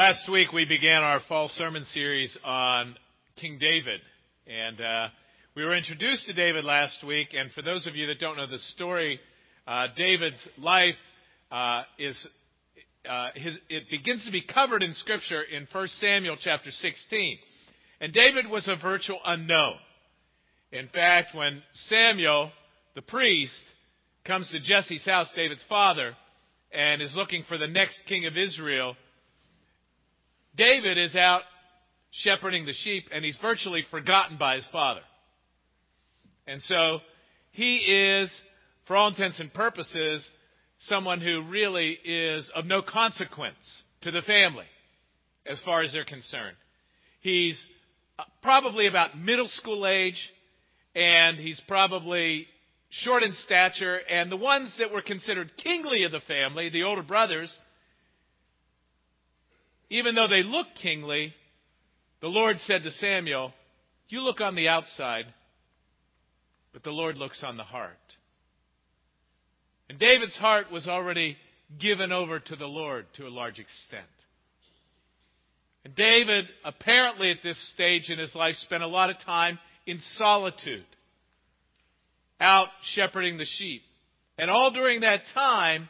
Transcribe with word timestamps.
Last 0.00 0.30
week 0.30 0.50
we 0.50 0.64
began 0.64 1.02
our 1.02 1.20
fall 1.28 1.46
sermon 1.46 1.84
series 1.84 2.34
on 2.42 2.96
King 3.38 3.58
David. 3.60 4.00
And 4.46 4.80
uh, 4.80 5.08
we 5.54 5.62
were 5.62 5.76
introduced 5.76 6.24
to 6.24 6.32
David 6.32 6.64
last 6.64 7.04
week. 7.06 7.34
And 7.38 7.52
for 7.52 7.60
those 7.60 7.86
of 7.86 7.96
you 7.96 8.06
that 8.06 8.18
don't 8.18 8.38
know 8.38 8.46
the 8.46 8.56
story, 8.56 9.20
uh, 9.66 9.88
David's 9.98 10.48
life 10.56 10.94
uh, 11.52 11.82
is. 11.98 12.28
Uh, 13.06 13.28
his, 13.34 13.58
it 13.68 13.90
begins 13.90 14.24
to 14.24 14.32
be 14.32 14.40
covered 14.42 14.82
in 14.82 14.94
Scripture 14.94 15.42
in 15.42 15.68
1 15.70 15.88
Samuel 15.88 16.38
chapter 16.40 16.70
16. 16.70 17.38
And 18.00 18.10
David 18.14 18.48
was 18.48 18.66
a 18.68 18.76
virtual 18.82 19.20
unknown. 19.22 19.74
In 20.72 20.88
fact, 20.88 21.34
when 21.34 21.62
Samuel, 21.74 22.52
the 22.94 23.02
priest, 23.02 23.62
comes 24.24 24.50
to 24.50 24.60
Jesse's 24.60 25.04
house, 25.04 25.28
David's 25.36 25.64
father, 25.68 26.14
and 26.72 27.02
is 27.02 27.12
looking 27.14 27.44
for 27.46 27.58
the 27.58 27.66
next 27.66 28.00
king 28.08 28.24
of 28.24 28.38
Israel, 28.38 28.96
David 30.60 30.98
is 30.98 31.16
out 31.16 31.40
shepherding 32.10 32.66
the 32.66 32.74
sheep 32.74 33.08
and 33.12 33.24
he's 33.24 33.38
virtually 33.40 33.82
forgotten 33.90 34.36
by 34.36 34.56
his 34.56 34.68
father. 34.70 35.00
And 36.46 36.60
so 36.60 36.98
he 37.52 37.76
is, 37.76 38.30
for 38.86 38.94
all 38.94 39.08
intents 39.08 39.40
and 39.40 39.52
purposes, 39.54 40.28
someone 40.80 41.22
who 41.22 41.48
really 41.48 41.92
is 42.04 42.50
of 42.54 42.66
no 42.66 42.82
consequence 42.82 43.84
to 44.02 44.10
the 44.10 44.20
family 44.20 44.66
as 45.46 45.58
far 45.64 45.80
as 45.80 45.94
they're 45.94 46.04
concerned. 46.04 46.56
He's 47.22 47.64
uh, 48.18 48.24
probably 48.42 48.86
about 48.86 49.16
middle 49.18 49.48
school 49.48 49.86
age 49.86 50.20
and 50.94 51.38
he's 51.38 51.60
probably 51.68 52.46
short 52.90 53.22
in 53.22 53.32
stature 53.32 53.96
and 54.10 54.30
the 54.30 54.36
ones 54.36 54.74
that 54.78 54.92
were 54.92 55.00
considered 55.00 55.52
kingly 55.56 56.04
of 56.04 56.12
the 56.12 56.20
family, 56.20 56.68
the 56.68 56.82
older 56.82 57.02
brothers, 57.02 57.56
even 59.90 60.14
though 60.14 60.28
they 60.28 60.42
look 60.42 60.68
kingly, 60.80 61.34
the 62.20 62.28
Lord 62.28 62.58
said 62.60 62.84
to 62.84 62.90
Samuel, 62.92 63.52
You 64.08 64.20
look 64.20 64.40
on 64.40 64.54
the 64.54 64.68
outside, 64.68 65.24
but 66.72 66.84
the 66.84 66.90
Lord 66.90 67.18
looks 67.18 67.42
on 67.44 67.56
the 67.56 67.64
heart. 67.64 67.96
And 69.88 69.98
David's 69.98 70.36
heart 70.36 70.70
was 70.70 70.86
already 70.86 71.36
given 71.80 72.12
over 72.12 72.38
to 72.38 72.56
the 72.56 72.66
Lord 72.66 73.06
to 73.16 73.26
a 73.26 73.28
large 73.28 73.58
extent. 73.58 74.06
And 75.84 75.94
David, 75.96 76.44
apparently 76.64 77.30
at 77.30 77.42
this 77.42 77.58
stage 77.72 78.10
in 78.10 78.18
his 78.18 78.34
life, 78.34 78.54
spent 78.56 78.82
a 78.82 78.88
lot 78.88 79.10
of 79.10 79.18
time 79.18 79.58
in 79.86 79.98
solitude, 80.16 80.84
out 82.38 82.68
shepherding 82.94 83.38
the 83.38 83.46
sheep. 83.46 83.82
And 84.38 84.50
all 84.50 84.70
during 84.70 85.00
that 85.00 85.22
time, 85.34 85.88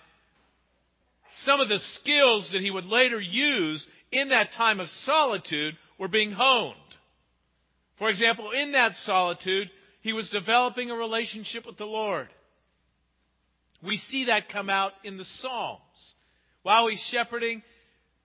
some 1.44 1.60
of 1.60 1.68
the 1.68 1.80
skills 2.00 2.50
that 2.52 2.62
he 2.62 2.70
would 2.70 2.84
later 2.84 3.20
use 3.20 3.86
in 4.12 4.30
that 4.30 4.52
time 4.56 4.80
of 4.80 4.88
solitude 5.04 5.74
were 5.98 6.08
being 6.08 6.32
honed. 6.32 6.76
For 7.98 8.08
example, 8.08 8.50
in 8.50 8.72
that 8.72 8.92
solitude, 9.04 9.70
he 10.00 10.12
was 10.12 10.30
developing 10.30 10.90
a 10.90 10.94
relationship 10.94 11.66
with 11.66 11.76
the 11.76 11.84
Lord. 11.84 12.28
We 13.82 13.96
see 13.96 14.26
that 14.26 14.48
come 14.48 14.70
out 14.70 14.92
in 15.04 15.16
the 15.16 15.24
Psalms. 15.24 16.14
While 16.62 16.88
he's 16.88 17.00
shepherding, 17.10 17.62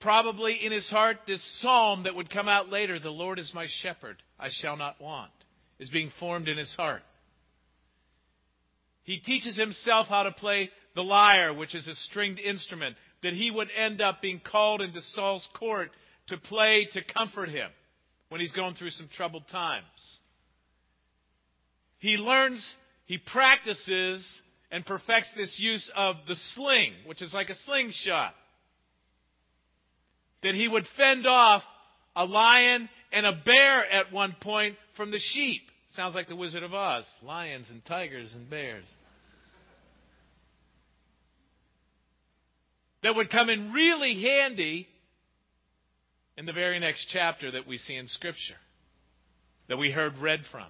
probably 0.02 0.60
in 0.66 0.72
his 0.72 0.90
heart, 0.90 1.20
this 1.26 1.44
psalm 1.62 2.04
that 2.04 2.16
would 2.16 2.30
come 2.30 2.48
out 2.48 2.70
later, 2.70 3.00
the 3.00 3.10
Lord 3.10 3.40
is 3.40 3.52
my 3.54 3.68
shepherd, 3.82 4.18
I 4.40 4.50
shall 4.50 4.78
not 4.78 5.00
want, 5.00 5.32
is 5.80 5.90
being 5.90 6.12
formed 6.20 6.48
in 6.48 6.58
his 6.58 6.74
heart. 6.76 7.02
He 9.04 9.20
teaches 9.20 9.58
himself 9.58 10.08
how 10.08 10.24
to 10.24 10.32
play 10.32 10.70
the 10.96 11.04
lyre, 11.04 11.54
which 11.54 11.76
is 11.76 11.88
a 11.88 11.96
stringed 11.96 12.40
instrument, 12.40 12.96
that 13.26 13.34
he 13.34 13.50
would 13.50 13.70
end 13.76 14.02
up 14.02 14.22
being 14.22 14.40
called 14.40 14.82
into 14.82 15.02
Saul's 15.02 15.50
court 15.58 15.90
to 16.28 16.38
play 16.38 16.88
to 16.92 17.02
comfort 17.04 17.50
him 17.50 17.72
when 18.30 18.40
he's 18.40 18.52
going 18.52 18.76
through 18.76 18.92
some 18.92 19.10
troubled 19.18 19.48
times. 19.52 20.20
He 21.98 22.18
learns, 22.18 22.64
he 23.08 23.18
practices, 23.18 24.24
and 24.70 24.86
perfects 24.86 25.34
this 25.36 25.56
use 25.58 25.92
of 25.96 26.18
the 26.28 26.36
sling, 26.54 26.94
which 27.08 27.24
is 27.24 27.34
like 27.34 27.50
a 27.50 27.56
slingshot. 27.66 28.36
That 30.44 30.54
he 30.54 30.68
would 30.68 30.86
fend 30.96 31.26
off 31.26 31.64
a 32.16 32.26
lion 32.26 32.88
and 33.12 33.26
a 33.26 33.42
bear 33.44 33.92
at 33.92 34.14
one 34.14 34.36
point 34.40 34.76
from 34.96 35.10
the 35.10 35.20
sheep. 35.34 35.64
Sounds 35.96 36.14
like 36.14 36.28
the 36.28 36.36
Wizard 36.36 36.62
of 36.62 36.76
Oz 36.76 37.08
lions 37.24 37.72
and 37.72 37.84
tigers 37.86 38.36
and 38.36 38.48
bears. 38.48 38.86
That 43.06 43.16
would 43.16 43.30
come 43.30 43.52
in 43.52 43.72
really 43.72 44.20
handy 44.20 44.88
in 46.38 46.48
the 46.48 46.54
very 46.54 46.80
next 46.80 47.08
chapter 47.14 47.52
that 47.52 47.68
we 47.68 47.78
see 47.78 47.96
in 47.96 48.08
Scripture, 48.08 48.56
that 49.70 49.78
we 49.78 49.92
heard 49.92 50.18
read 50.18 50.40
from. 50.52 50.66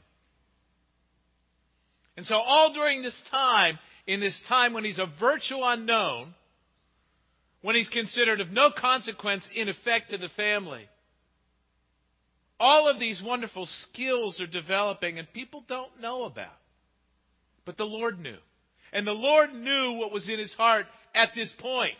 And 2.18 2.25
so, 2.25 2.35
all 2.35 2.74
during 2.74 3.01
this 3.01 3.19
time, 3.31 3.79
in 4.06 4.19
this 4.19 4.38
time 4.50 4.74
when 4.74 4.84
he's 4.84 5.00
a 5.00 5.07
virtual 5.18 5.62
unknown, 5.63 6.34
when 7.62 7.78
he's 7.78 7.88
considered 7.88 8.41
of 8.41 8.51
no 8.51 8.69
consequence 8.78 9.47
in 9.56 9.69
effect 9.69 10.09
to 10.09 10.18
the 10.18 10.29
family, 10.35 10.90
all 12.59 12.90
of 12.90 13.00
these 13.00 13.24
wonderful 13.25 13.66
skills 13.84 14.41
are 14.41 14.47
developing 14.47 15.19
and 15.19 15.31
people 15.31 15.63
don't 15.69 16.01
know 16.01 16.25
about. 16.25 16.51
But 17.63 17.78
the 17.78 17.85
Lord 17.85 18.19
knew. 18.19 18.40
And 18.91 19.07
the 19.07 19.13
Lord 19.13 19.53
knew 19.53 19.94
what 19.94 20.12
was 20.12 20.28
in 20.28 20.38
his 20.38 20.53
heart 20.53 20.85
at 21.13 21.29
this 21.34 21.51
point. 21.59 21.95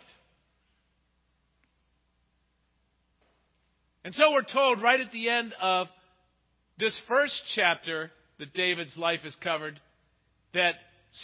And 4.06 4.14
so 4.14 4.30
we're 4.30 4.42
told 4.42 4.80
right 4.80 5.00
at 5.00 5.10
the 5.10 5.28
end 5.28 5.52
of 5.60 5.88
this 6.78 6.96
first 7.08 7.42
chapter 7.56 8.12
that 8.38 8.54
David's 8.54 8.96
life 8.96 9.18
is 9.24 9.36
covered 9.42 9.80
that 10.54 10.76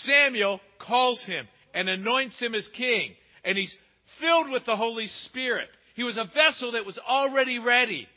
Samuel 0.02 0.60
calls 0.84 1.22
him 1.24 1.46
and 1.72 1.88
anoints 1.88 2.40
him 2.40 2.56
as 2.56 2.68
king. 2.76 3.14
And 3.44 3.56
he's 3.56 3.72
filled 4.20 4.50
with 4.50 4.66
the 4.66 4.74
Holy 4.74 5.06
Spirit. 5.06 5.68
He 5.94 6.02
was 6.02 6.18
a 6.18 6.28
vessel 6.34 6.72
that 6.72 6.84
was 6.84 6.98
already 6.98 7.60
ready 7.60 8.08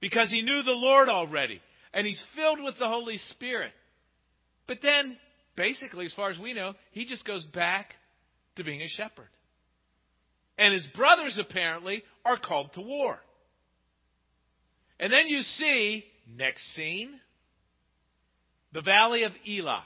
because 0.00 0.30
he 0.30 0.42
knew 0.42 0.64
the 0.64 0.72
Lord 0.72 1.08
already. 1.08 1.60
And 1.94 2.08
he's 2.08 2.24
filled 2.34 2.60
with 2.60 2.74
the 2.80 2.88
Holy 2.88 3.18
Spirit. 3.18 3.70
But 4.66 4.78
then, 4.82 5.16
basically, 5.56 6.06
as 6.06 6.14
far 6.14 6.30
as 6.30 6.40
we 6.40 6.54
know, 6.54 6.74
he 6.90 7.06
just 7.06 7.24
goes 7.24 7.44
back 7.44 7.94
to 8.56 8.64
being 8.64 8.82
a 8.82 8.88
shepherd. 8.88 9.28
And 10.58 10.74
his 10.74 10.88
brothers, 10.88 11.38
apparently, 11.40 12.02
are 12.24 12.36
called 12.36 12.72
to 12.74 12.80
war. 12.80 13.20
And 14.98 15.12
then 15.12 15.28
you 15.28 15.42
see, 15.42 16.04
next 16.36 16.62
scene, 16.74 17.20
the 18.72 18.80
valley 18.80 19.24
of 19.24 19.32
Elah. 19.48 19.84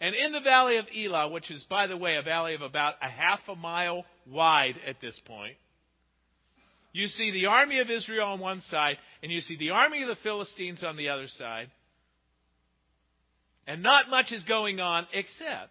And 0.00 0.14
in 0.14 0.32
the 0.32 0.40
valley 0.40 0.76
of 0.76 0.86
Elah, 0.94 1.28
which 1.28 1.50
is, 1.50 1.64
by 1.68 1.86
the 1.86 1.96
way, 1.96 2.16
a 2.16 2.22
valley 2.22 2.54
of 2.54 2.62
about 2.62 2.94
a 3.00 3.08
half 3.08 3.40
a 3.48 3.54
mile 3.54 4.04
wide 4.28 4.78
at 4.86 5.00
this 5.00 5.18
point, 5.24 5.56
you 6.92 7.06
see 7.06 7.30
the 7.30 7.46
army 7.46 7.80
of 7.80 7.90
Israel 7.90 8.28
on 8.28 8.40
one 8.40 8.60
side, 8.60 8.98
and 9.22 9.32
you 9.32 9.40
see 9.40 9.56
the 9.56 9.70
army 9.70 10.02
of 10.02 10.08
the 10.08 10.16
Philistines 10.22 10.84
on 10.84 10.96
the 10.96 11.08
other 11.08 11.26
side. 11.26 11.70
And 13.66 13.82
not 13.82 14.10
much 14.10 14.30
is 14.30 14.44
going 14.44 14.78
on 14.78 15.06
except 15.12 15.70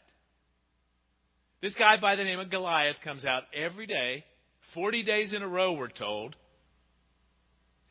this 1.64 1.76
guy 1.76 1.96
by 1.98 2.18
the 2.18 2.26
name 2.26 2.40
of 2.40 2.52
Goliath 2.52 2.98
comes 3.06 3.24
out 3.24 3.44
every 3.54 3.88
day, 3.88 4.26
40 4.74 5.02
days 5.04 5.34
in 5.34 5.42
a 5.42 5.48
row, 5.48 5.72
we're 5.72 5.88
told, 5.88 6.36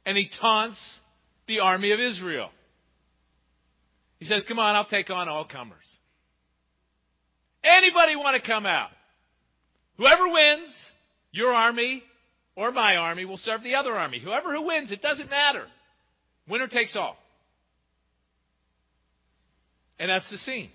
and 0.05 0.17
he 0.17 0.31
taunts 0.41 0.79
the 1.47 1.61
army 1.61 1.93
of 1.93 2.01
Israel. 2.01 2.51
He 4.19 4.25
says, 4.25 4.45
Come 4.47 4.59
on, 4.59 4.75
I'll 4.75 4.87
take 4.87 5.11
on 5.11 5.29
all 5.29 5.45
comers. 5.45 5.79
Anybody 7.65 8.17
want 8.17 8.41
to 8.41 8.47
come 8.47 8.67
out? 8.67 8.91
Whoever 9.97 10.29
wins, 10.29 10.75
your 11.31 11.53
army 11.53 12.03
or 12.57 12.73
my 12.73 12.97
army 12.97 13.25
will 13.25 13.37
serve 13.37 13.63
the 13.63 13.77
other 13.77 13.93
army. 13.93 14.21
Whoever 14.21 14.55
who 14.55 14.67
wins, 14.67 14.91
it 14.91 15.03
doesn't 15.03 15.31
matter. 15.31 15.65
Winner 16.49 16.67
takes 16.67 16.97
all. 16.97 17.17
And 19.99 20.11
that's 20.11 20.29
the 20.31 20.39
scene. 20.39 20.71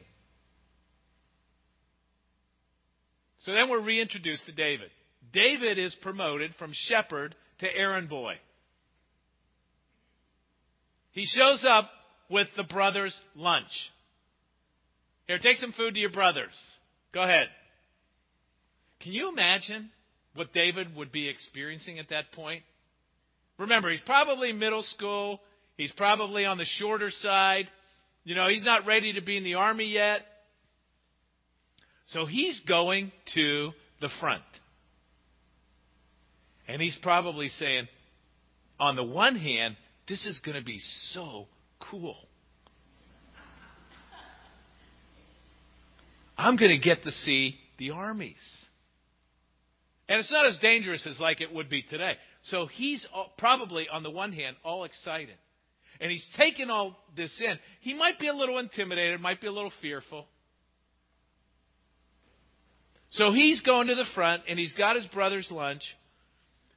So 3.40 3.54
then 3.54 3.70
we're 3.70 3.82
reintroduced 3.82 4.46
to 4.46 4.52
David. 4.52 4.90
David 5.34 5.78
is 5.78 5.96
promoted 6.02 6.54
from 6.56 6.72
shepherd 6.74 7.36
to 7.60 7.68
errand 7.76 8.10
boy. 8.10 8.36
He 11.18 11.26
shows 11.26 11.66
up 11.68 11.90
with 12.30 12.48
the 12.56 12.64
brothers' 12.64 13.20
lunch. 13.34 13.72
Here, 15.26 15.40
take 15.40 15.58
some 15.58 15.72
food 15.72 15.96
to 15.96 16.00
your 16.00 16.12
brothers. 16.12 16.56
Go 17.12 17.24
ahead. 17.24 17.48
Can 19.02 19.14
you 19.14 19.30
imagine 19.30 19.90
what 20.36 20.54
David 20.54 20.96
would 20.96 21.12
be 21.12 21.28
experiencing 21.28 21.98
at 21.98 22.10
that 22.10 22.32
point? 22.34 22.62
Remember, 23.58 23.90
he's 23.90 24.02
probably 24.02 24.54
middle 24.54 24.84
school. 24.84 25.40
He's 25.76 25.92
probably 25.94 26.46
on 26.46 26.60
the 26.60 26.66
shorter 26.66 27.10
side. 27.10 27.68
You 28.24 28.36
know, 28.36 28.48
he's 28.48 28.64
not 28.64 28.86
ready 28.86 29.14
to 29.14 29.22
be 29.22 29.38
in 29.38 29.44
the 29.44 29.56
army 29.56 29.88
yet. 29.88 30.22
So 32.10 32.28
he's 32.28 32.60
going 32.68 33.12
to 33.34 33.72
the 34.02 34.10
front. 34.20 34.44
And 36.68 36.80
he's 36.80 36.98
probably 37.02 37.50
saying, 37.50 37.88
on 38.80 38.96
the 38.96 39.04
one 39.04 39.36
hand, 39.36 39.78
this 40.08 40.26
is 40.26 40.40
going 40.40 40.58
to 40.58 40.64
be 40.64 40.80
so 41.12 41.48
cool. 41.92 42.16
I'm 46.38 46.56
going 46.56 46.72
to 46.72 46.78
get 46.78 47.04
to 47.04 47.12
see 47.12 47.56
the 47.78 47.92
armies. 47.92 48.36
And 50.08 50.20
it's 50.20 50.32
not 50.32 50.46
as 50.46 50.58
dangerous 50.60 51.06
as 51.06 51.20
like 51.20 51.42
it 51.42 51.54
would 51.54 51.70
be 51.70 51.82
today. 51.82 52.14
So 52.44 52.68
he's 52.68 53.06
probably, 53.38 53.88
on 53.92 54.04
the 54.04 54.10
one 54.10 54.32
hand, 54.32 54.56
all 54.64 54.84
excited. 54.84 55.36
And 56.00 56.12
he's 56.12 56.28
taken 56.38 56.70
all 56.70 56.96
this 57.16 57.36
in. 57.44 57.58
He 57.82 57.94
might 57.94 58.20
be 58.20 58.28
a 58.28 58.34
little 58.34 58.60
intimidated, 58.60 59.20
might 59.20 59.42
be 59.42 59.48
a 59.48 59.52
little 59.52 59.72
fearful. 59.82 60.28
So 63.10 63.34
he's 63.34 63.62
going 63.62 63.88
to 63.88 63.96
the 63.96 64.06
front 64.14 64.44
and 64.48 64.60
he's 64.60 64.74
got 64.74 64.96
his 64.96 65.06
brother's 65.08 65.48
lunch. 65.50 65.82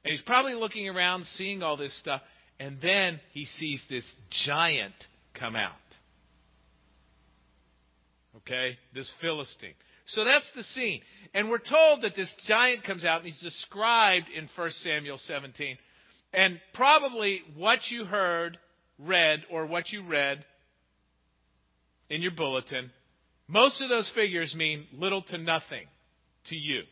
And 0.03 0.11
he's 0.11 0.21
probably 0.21 0.55
looking 0.55 0.89
around, 0.89 1.25
seeing 1.25 1.61
all 1.61 1.77
this 1.77 1.97
stuff. 1.99 2.21
And 2.61 2.77
then 2.79 3.19
he 3.31 3.45
sees 3.45 3.83
this 3.89 4.05
giant 4.45 4.93
come 5.33 5.55
out. 5.55 5.71
Okay? 8.37 8.77
This 8.93 9.11
Philistine. 9.19 9.73
So 10.09 10.23
that's 10.23 10.49
the 10.55 10.61
scene. 10.61 11.01
And 11.33 11.49
we're 11.49 11.57
told 11.57 12.03
that 12.03 12.15
this 12.15 12.31
giant 12.47 12.83
comes 12.83 13.03
out 13.03 13.21
and 13.21 13.25
he's 13.25 13.39
described 13.39 14.27
in 14.37 14.47
1 14.55 14.71
Samuel 14.83 15.17
17. 15.17 15.75
And 16.33 16.59
probably 16.75 17.41
what 17.57 17.79
you 17.89 18.05
heard, 18.05 18.59
read, 18.99 19.39
or 19.51 19.65
what 19.65 19.89
you 19.89 20.07
read 20.07 20.45
in 22.11 22.21
your 22.21 22.31
bulletin, 22.31 22.91
most 23.47 23.81
of 23.81 23.89
those 23.89 24.11
figures 24.13 24.53
mean 24.53 24.85
little 24.93 25.23
to 25.23 25.39
nothing 25.39 25.87
to 26.49 26.55
you. 26.55 26.83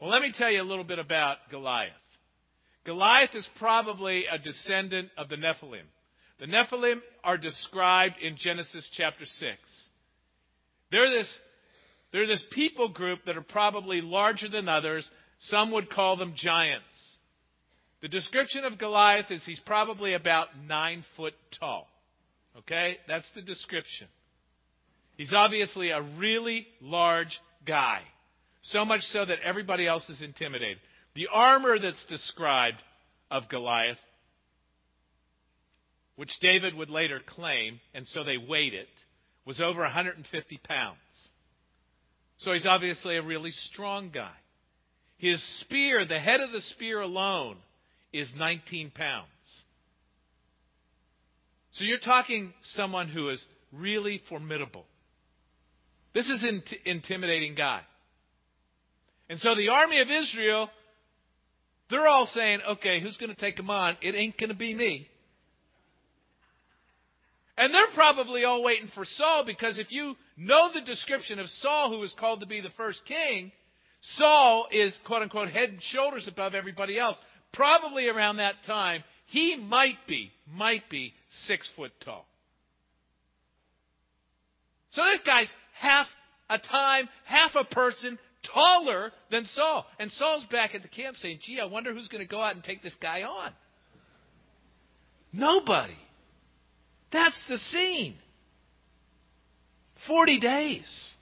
Well, 0.00 0.10
let 0.10 0.20
me 0.20 0.32
tell 0.36 0.50
you 0.50 0.62
a 0.62 0.64
little 0.64 0.82
bit 0.82 0.98
about 0.98 1.36
Goliath. 1.48 1.92
Goliath 2.84 3.34
is 3.34 3.48
probably 3.58 4.24
a 4.26 4.38
descendant 4.38 5.10
of 5.16 5.28
the 5.28 5.36
Nephilim. 5.36 5.84
The 6.40 6.46
Nephilim 6.46 7.00
are 7.22 7.38
described 7.38 8.14
in 8.20 8.36
Genesis 8.36 8.88
chapter 8.96 9.24
6. 9.24 9.56
They're 10.90 11.10
this, 11.10 11.40
they're 12.12 12.26
this 12.26 12.44
people 12.50 12.88
group 12.88 13.20
that 13.26 13.36
are 13.36 13.42
probably 13.42 14.00
larger 14.00 14.48
than 14.48 14.68
others. 14.68 15.08
Some 15.38 15.70
would 15.72 15.90
call 15.90 16.16
them 16.16 16.34
giants. 16.36 17.18
The 18.00 18.08
description 18.08 18.64
of 18.64 18.78
Goliath 18.78 19.30
is 19.30 19.44
he's 19.44 19.60
probably 19.60 20.14
about 20.14 20.48
nine 20.66 21.04
foot 21.16 21.34
tall. 21.58 21.86
Okay? 22.58 22.98
That's 23.06 23.30
the 23.36 23.42
description. 23.42 24.08
He's 25.16 25.32
obviously 25.32 25.90
a 25.90 26.02
really 26.02 26.66
large 26.80 27.38
guy. 27.64 28.00
So 28.62 28.84
much 28.84 29.02
so 29.02 29.24
that 29.24 29.38
everybody 29.44 29.86
else 29.86 30.08
is 30.08 30.20
intimidated. 30.20 30.78
The 31.14 31.28
armor 31.32 31.78
that's 31.78 32.04
described 32.06 32.78
of 33.30 33.48
Goliath, 33.48 33.98
which 36.16 36.32
David 36.40 36.74
would 36.74 36.90
later 36.90 37.20
claim, 37.24 37.80
and 37.94 38.06
so 38.06 38.24
they 38.24 38.36
weighed 38.36 38.74
it, 38.74 38.88
was 39.44 39.60
over 39.60 39.80
150 39.80 40.60
pounds. 40.66 40.98
So 42.38 42.52
he's 42.52 42.66
obviously 42.66 43.16
a 43.16 43.22
really 43.22 43.50
strong 43.50 44.10
guy. 44.10 44.34
His 45.18 45.42
spear, 45.60 46.04
the 46.04 46.18
head 46.18 46.40
of 46.40 46.50
the 46.50 46.60
spear 46.60 47.00
alone, 47.00 47.56
is 48.12 48.32
19 48.36 48.90
pounds. 48.90 49.28
So 51.72 51.84
you're 51.84 51.98
talking 51.98 52.52
someone 52.62 53.08
who 53.08 53.30
is 53.30 53.44
really 53.72 54.20
formidable. 54.28 54.84
This 56.14 56.28
is 56.28 56.42
an 56.42 56.62
int- 56.66 56.80
intimidating 56.84 57.54
guy. 57.54 57.80
And 59.30 59.38
so 59.40 59.54
the 59.54 59.70
army 59.70 60.00
of 60.00 60.08
Israel, 60.10 60.68
they're 61.92 62.08
all 62.08 62.26
saying, 62.26 62.60
okay, 62.70 63.00
who's 63.00 63.16
going 63.18 63.34
to 63.34 63.40
take 63.40 63.58
him 63.58 63.70
on? 63.70 63.96
It 64.00 64.14
ain't 64.14 64.38
going 64.38 64.50
to 64.50 64.56
be 64.56 64.74
me. 64.74 65.08
And 67.56 67.72
they're 67.72 67.92
probably 67.94 68.44
all 68.44 68.62
waiting 68.62 68.88
for 68.94 69.04
Saul 69.04 69.44
because 69.44 69.78
if 69.78 69.92
you 69.92 70.14
know 70.36 70.70
the 70.72 70.80
description 70.80 71.38
of 71.38 71.46
Saul, 71.60 71.90
who 71.90 71.98
was 71.98 72.14
called 72.18 72.40
to 72.40 72.46
be 72.46 72.60
the 72.60 72.70
first 72.76 73.02
king, 73.06 73.52
Saul 74.16 74.66
is 74.72 74.96
quote 75.06 75.22
unquote 75.22 75.50
head 75.50 75.68
and 75.68 75.82
shoulders 75.82 76.26
above 76.26 76.54
everybody 76.54 76.98
else. 76.98 77.16
Probably 77.52 78.08
around 78.08 78.38
that 78.38 78.54
time, 78.66 79.04
he 79.26 79.56
might 79.56 79.98
be, 80.08 80.32
might 80.50 80.88
be 80.88 81.12
six 81.46 81.70
foot 81.76 81.92
tall. 82.02 82.26
So 84.92 85.02
this 85.04 85.22
guy's 85.24 85.52
half 85.78 86.06
a 86.48 86.58
time, 86.58 87.08
half 87.24 87.50
a 87.54 87.64
person 87.64 88.18
taller 88.42 89.12
than 89.30 89.44
Saul. 89.44 89.86
And 89.98 90.10
Saul's 90.12 90.44
back 90.50 90.74
at 90.74 90.82
the 90.82 90.88
camp 90.88 91.16
saying, 91.16 91.40
gee, 91.42 91.60
I 91.60 91.66
wonder 91.66 91.92
who's 91.92 92.08
going 92.08 92.24
to 92.24 92.28
go 92.28 92.40
out 92.40 92.54
and 92.54 92.64
take 92.64 92.82
this 92.82 92.96
guy 93.00 93.22
on. 93.22 93.52
Nobody. 95.32 95.96
That's 97.12 97.42
the 97.48 97.58
scene. 97.58 98.16
40 100.06 100.40
days. 100.40 101.14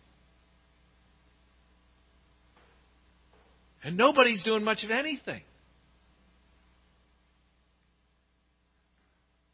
And 3.82 3.96
nobody's 3.96 4.42
doing 4.42 4.64
much 4.64 4.84
of 4.84 4.90
anything. 4.90 5.42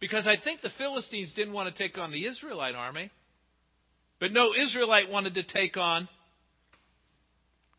Because 0.01 0.27
I 0.27 0.37
think 0.43 0.61
the 0.61 0.71
Philistines 0.77 1.33
didn't 1.35 1.55
want 1.55 1.75
to 1.75 1.83
take 1.83 1.97
on 1.99 2.13
the 2.13 2.27
Israelite 2.27 2.75
army. 2.75 3.11
But 4.21 4.33
no 4.33 4.53
Israelite 4.55 5.11
wanted 5.11 5.35
to 5.35 5.43
take 5.43 5.77
on 5.77 6.09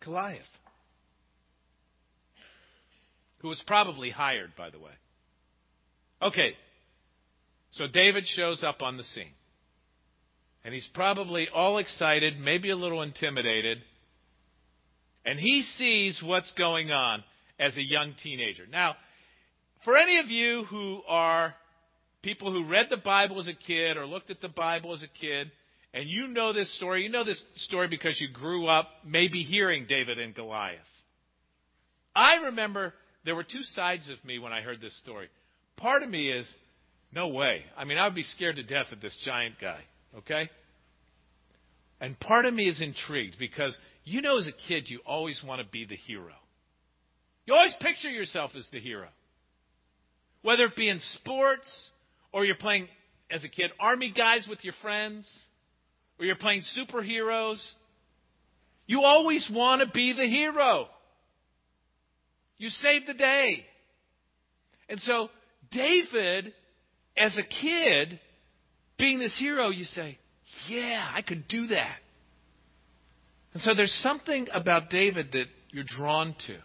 Goliath, 0.08 0.42
who 3.40 3.50
was 3.50 3.62
probably 3.68 4.10
hired, 4.10 4.56
by 4.58 4.70
the 4.70 4.80
way. 4.80 4.94
Okay, 6.22 6.52
so 7.72 7.88
David 7.92 8.26
shows 8.26 8.64
up 8.64 8.82
on 8.82 8.96
the 8.96 9.04
scene. 9.04 9.34
And 10.64 10.74
he's 10.74 10.88
probably 10.94 11.48
all 11.54 11.78
excited, 11.78 12.40
maybe 12.40 12.70
a 12.70 12.76
little 12.76 13.02
intimidated. 13.02 13.80
And 15.26 15.40
he 15.40 15.62
sees 15.62 16.22
what's 16.24 16.52
going 16.54 16.90
on 16.90 17.24
as 17.60 17.76
a 17.78 17.84
young 17.84 18.14
teenager. 18.22 18.64
Now, 18.70 18.96
for 19.84 19.98
any 19.98 20.20
of 20.20 20.28
you 20.28 20.64
who 20.70 21.02
are 21.08 21.54
people 22.22 22.52
who 22.52 22.70
read 22.70 22.88
the 22.90 22.98
Bible 22.98 23.40
as 23.40 23.48
a 23.48 23.54
kid 23.54 23.98
or 23.98 24.06
looked 24.06 24.30
at 24.30 24.42
the 24.42 24.50
Bible 24.50 24.94
as 24.94 25.04
a 25.04 25.20
kid, 25.20 25.52
and 25.98 26.08
you 26.08 26.28
know 26.28 26.54
this 26.54 26.72
story, 26.78 27.02
you 27.02 27.10
know 27.10 27.24
this 27.24 27.42
story 27.56 27.88
because 27.88 28.22
you 28.22 28.28
grew 28.32 28.68
up 28.68 28.88
maybe 29.04 29.42
hearing 29.42 29.88
David 29.90 30.20
and 30.20 30.36
Goliath. 30.36 30.78
I 32.16 32.36
remember 32.46 32.94
there 33.26 33.36
were 33.36 33.44
two 33.44 33.64
sides 33.64 34.08
of 34.12 34.24
me 34.24 34.38
when 34.38 34.54
I 34.54 34.62
heard 34.62 34.80
this 34.80 34.96
story. 35.00 35.28
Part 35.76 36.04
of 36.04 36.10
me 36.10 36.30
is, 36.30 36.48
no 37.12 37.30
way. 37.30 37.64
I 37.76 37.86
mean, 37.86 37.98
I 37.98 38.06
would 38.06 38.14
be 38.14 38.22
scared 38.22 38.58
to 38.58 38.64
death 38.64 38.92
of 38.92 39.02
this 39.02 39.18
giant 39.26 39.56
guy, 39.60 39.80
okay? 40.20 40.52
And 42.00 42.20
part 42.20 42.46
of 42.46 42.54
me 42.54 42.70
is 42.70 42.80
intrigued 42.80 43.40
because 43.40 43.76
you 44.04 44.22
know, 44.22 44.38
as 44.38 44.46
a 44.46 44.52
kid, 44.52 44.84
you 44.92 45.00
always 45.04 45.44
want 45.44 45.62
to 45.62 45.68
be 45.68 45.84
the 45.84 45.96
hero. 45.96 46.36
You 47.48 47.56
always 47.56 47.74
picture 47.82 48.12
yourself 48.12 48.52
as 48.56 48.68
the 48.72 48.80
hero. 48.80 49.08
Whether 50.44 50.66
it 50.66 50.76
be 50.76 50.90
in 50.90 51.00
sports 51.00 51.90
or 52.32 52.46
you're 52.46 52.54
playing, 52.56 52.88
as 53.32 53.44
a 53.44 53.50
kid, 53.50 53.72
army 53.80 54.14
guys 54.16 54.46
with 54.48 54.64
your 54.64 54.76
friends 54.80 55.28
or 56.20 56.26
you're 56.26 56.36
playing 56.36 56.62
superheroes, 56.78 57.66
you 58.86 59.02
always 59.02 59.50
want 59.54 59.82
to 59.82 59.88
be 59.88 60.14
the 60.14 60.28
hero. 60.28 60.88
You 62.58 62.70
save 62.70 63.06
the 63.06 63.14
day. 63.14 63.66
And 64.90 65.00
so, 65.02 65.30
David, 65.72 66.54
as 67.18 67.38
a 67.38 67.44
kid, 67.44 68.20
being 68.98 69.20
this 69.20 69.38
hero, 69.40 69.70
you 69.70 69.84
say, 69.84 70.18
Yeah, 70.70 71.12
I 71.14 71.22
could 71.22 71.48
do 71.48 71.68
that. 71.68 71.98
And 73.54 73.62
so, 73.62 73.76
there's 73.76 73.94
something 74.02 74.48
about 74.54 74.90
David 74.90 75.34
that 75.34 75.46
you're 75.72 75.84
drawn 75.84 76.36
to. 76.48 76.58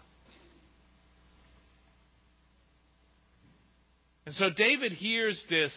And 4.24 4.34
so 4.34 4.46
David 4.56 4.92
hears 4.92 5.42
this, 5.50 5.72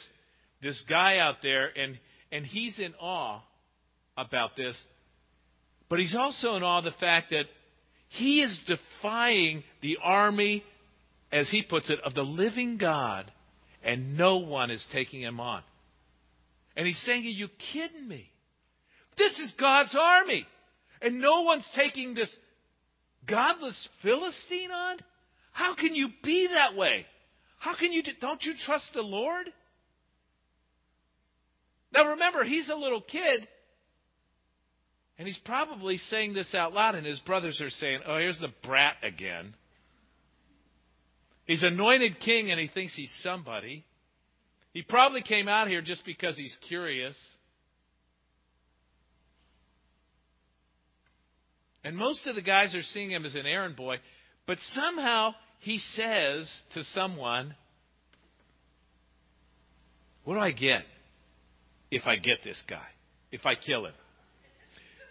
this 0.62 0.84
guy 0.90 1.18
out 1.18 1.38
there, 1.42 1.68
and, 1.76 1.98
and 2.32 2.46
he's 2.46 2.80
in 2.80 2.94
awe 3.00 3.42
about 4.18 4.56
this. 4.56 4.82
But 5.90 6.00
he's 6.00 6.16
also 6.16 6.56
in 6.56 6.64
awe 6.64 6.80
of 6.80 6.86
the 6.86 6.92
fact 6.92 7.32
that 7.32 7.46
he 8.10 8.42
is 8.42 8.60
defying 8.68 9.64
the 9.82 9.98
army, 10.02 10.64
as 11.32 11.50
he 11.50 11.64
puts 11.64 11.90
it, 11.90 12.00
of 12.02 12.14
the 12.14 12.24
living 12.24 12.78
God, 12.78 13.32
and 13.84 14.18
no 14.18 14.38
one 14.38 14.72
is 14.72 14.86
taking 14.92 15.22
him 15.22 15.40
on. 15.40 15.62
And 16.76 16.88
he's 16.88 17.02
saying, 17.06 17.26
Are 17.26 17.30
you 17.30 17.50
kidding 17.74 18.08
me? 18.08 18.30
This 19.18 19.34
is 19.40 19.54
God's 19.60 19.96
army. 20.00 20.46
And 21.02 21.22
no 21.22 21.42
one's 21.42 21.70
taking 21.76 22.14
this 22.14 22.36
godless 23.28 23.88
Philistine 24.02 24.72
on? 24.72 24.98
How 25.52 25.76
can 25.76 25.96
you 25.96 26.10
be 26.24 26.48
that 26.54 26.78
way? 26.78 27.06
How 27.60 27.76
can 27.76 27.92
you, 27.92 28.04
don't 28.22 28.44
you 28.44 28.54
trust 28.66 28.92
the 28.94 29.02
Lord? 29.02 29.48
Now 31.94 32.10
remember, 32.10 32.44
he's 32.44 32.70
a 32.70 32.76
little 32.76 33.02
kid, 33.02 33.48
and 35.18 35.28
he's 35.28 35.40
probably 35.46 35.98
saying 35.98 36.34
this 36.34 36.54
out 36.54 36.74
loud, 36.74 36.96
and 36.96 37.06
his 37.06 37.20
brothers 37.20 37.62
are 37.62 37.70
saying, 37.70 38.02
Oh, 38.06 38.18
here's 38.18 38.40
the 38.40 38.54
brat 38.64 38.96
again. 39.02 39.54
He's 41.46 41.64
anointed 41.64 42.20
king, 42.20 42.52
and 42.52 42.60
he 42.60 42.68
thinks 42.68 42.96
he's 42.96 43.14
somebody. 43.22 43.86
He 44.74 44.82
probably 44.82 45.22
came 45.22 45.48
out 45.48 45.68
here 45.68 45.82
just 45.82 46.06
because 46.06 46.38
he's 46.38 46.58
curious. 46.68 47.18
And 51.84 51.96
most 51.96 52.26
of 52.26 52.36
the 52.36 52.42
guys 52.42 52.76
are 52.76 52.82
seeing 52.82 53.12
him 53.12 53.26
as 53.26 53.36
an 53.36 53.46
errand 53.46 53.76
boy, 53.76 53.98
but 54.48 54.58
somehow 54.74 55.34
he 55.60 55.78
says 55.78 56.52
to 56.74 56.84
someone, 56.84 57.56
What 60.26 60.34
do 60.34 60.40
I 60.40 60.52
get 60.52 60.84
if 61.92 62.06
I 62.06 62.18
get 62.18 62.40
this 62.44 62.62
guy? 62.68 62.88
If 63.32 63.46
I 63.46 63.54
kill 63.56 63.86
him? 63.86 63.94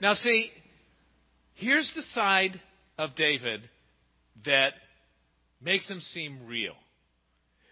Now, 0.04 0.12
see, 0.12 0.50
here's 1.54 1.90
the 1.96 2.02
side 2.02 2.60
of 2.98 3.14
David 3.16 3.66
that 4.44 4.74
makes 5.62 5.88
him 5.88 5.98
seem 6.00 6.46
real. 6.46 6.74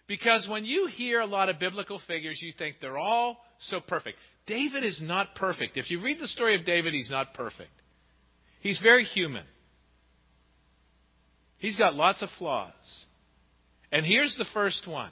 Because 0.06 0.48
when 0.48 0.64
you 0.64 0.86
hear 0.86 1.20
a 1.20 1.26
lot 1.26 1.50
of 1.50 1.58
biblical 1.58 2.00
figures, 2.06 2.40
you 2.40 2.54
think 2.56 2.76
they're 2.80 2.96
all 2.96 3.36
so 3.68 3.80
perfect. 3.80 4.16
David 4.46 4.82
is 4.82 4.98
not 5.04 5.34
perfect. 5.34 5.76
If 5.76 5.90
you 5.90 6.00
read 6.00 6.20
the 6.20 6.26
story 6.26 6.58
of 6.58 6.64
David, 6.64 6.94
he's 6.94 7.10
not 7.10 7.34
perfect. 7.34 7.68
He's 8.60 8.80
very 8.82 9.04
human. 9.04 9.44
He's 11.58 11.76
got 11.76 11.94
lots 11.94 12.22
of 12.22 12.30
flaws. 12.38 12.72
And 13.92 14.06
here's 14.06 14.34
the 14.38 14.46
first 14.54 14.88
one 14.88 15.10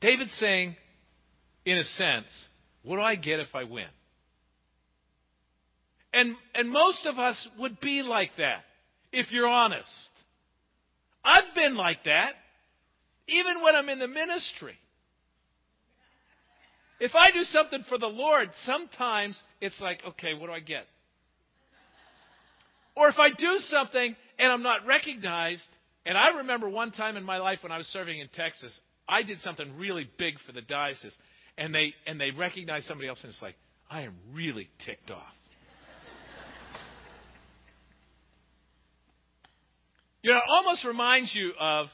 David's 0.00 0.36
saying, 0.40 0.74
in 1.70 1.78
a 1.78 1.84
sense, 1.84 2.48
what 2.82 2.96
do 2.96 3.02
I 3.02 3.14
get 3.14 3.40
if 3.40 3.54
I 3.54 3.64
win? 3.64 3.88
And, 6.12 6.34
and 6.54 6.70
most 6.70 7.04
of 7.04 7.18
us 7.18 7.48
would 7.58 7.80
be 7.80 8.02
like 8.02 8.30
that, 8.38 8.62
if 9.12 9.30
you're 9.30 9.48
honest. 9.48 10.10
I've 11.22 11.54
been 11.54 11.76
like 11.76 12.04
that, 12.04 12.32
even 13.28 13.62
when 13.62 13.76
I'm 13.76 13.90
in 13.90 13.98
the 13.98 14.08
ministry. 14.08 14.76
If 17.00 17.12
I 17.14 17.30
do 17.30 17.42
something 17.42 17.84
for 17.88 17.98
the 17.98 18.06
Lord, 18.06 18.48
sometimes 18.64 19.40
it's 19.60 19.80
like, 19.80 20.00
okay, 20.08 20.32
what 20.32 20.46
do 20.46 20.52
I 20.52 20.60
get? 20.60 20.86
Or 22.96 23.08
if 23.08 23.18
I 23.18 23.28
do 23.28 23.58
something 23.66 24.16
and 24.38 24.52
I'm 24.52 24.62
not 24.62 24.86
recognized, 24.86 25.68
and 26.06 26.16
I 26.16 26.38
remember 26.38 26.68
one 26.68 26.90
time 26.90 27.16
in 27.16 27.24
my 27.24 27.36
life 27.36 27.58
when 27.62 27.70
I 27.70 27.76
was 27.76 27.86
serving 27.88 28.18
in 28.18 28.28
Texas, 28.32 28.80
I 29.06 29.22
did 29.22 29.38
something 29.38 29.76
really 29.76 30.08
big 30.18 30.34
for 30.46 30.52
the 30.52 30.62
diocese, 30.62 31.16
and 31.58 31.74
they 31.74 31.92
and 32.06 32.20
they 32.20 32.30
recognized 32.30 32.86
somebody 32.86 33.08
else, 33.08 33.20
and 33.22 33.30
it's 33.30 33.42
like, 33.42 33.56
I 33.90 34.02
am 34.02 34.14
really 34.32 34.68
ticked 34.86 35.10
off. 35.10 35.22
you 40.22 40.30
know, 40.30 40.36
it 40.38 40.44
almost 40.48 40.84
reminds 40.84 41.34
you 41.34 41.52
of, 41.58 41.86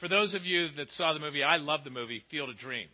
for 0.00 0.08
those 0.08 0.34
of 0.34 0.44
you 0.44 0.68
that 0.76 0.88
saw 0.90 1.12
the 1.12 1.20
movie, 1.20 1.42
I 1.42 1.56
love 1.56 1.84
the 1.84 1.90
movie 1.90 2.22
Field 2.30 2.50
of 2.50 2.58
Dreams. 2.58 2.88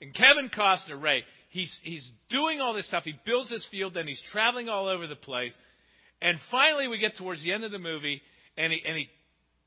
And 0.00 0.14
Kevin 0.14 0.48
Costner, 0.48 1.00
Ray, 1.00 1.24
he's, 1.50 1.76
he's 1.82 2.10
doing 2.30 2.60
all 2.60 2.72
this 2.72 2.86
stuff. 2.86 3.04
He 3.04 3.14
builds 3.26 3.50
this 3.50 3.66
field, 3.70 3.94
then 3.94 4.06
he's 4.06 4.22
traveling 4.32 4.68
all 4.68 4.88
over 4.88 5.06
the 5.06 5.16
place. 5.16 5.52
And 6.22 6.38
finally, 6.50 6.88
we 6.88 6.98
get 6.98 7.16
towards 7.16 7.42
the 7.42 7.52
end 7.52 7.64
of 7.64 7.72
the 7.72 7.78
movie, 7.78 8.22
and 8.56 8.72
he, 8.72 8.82
and 8.86 8.96
he 8.96 9.08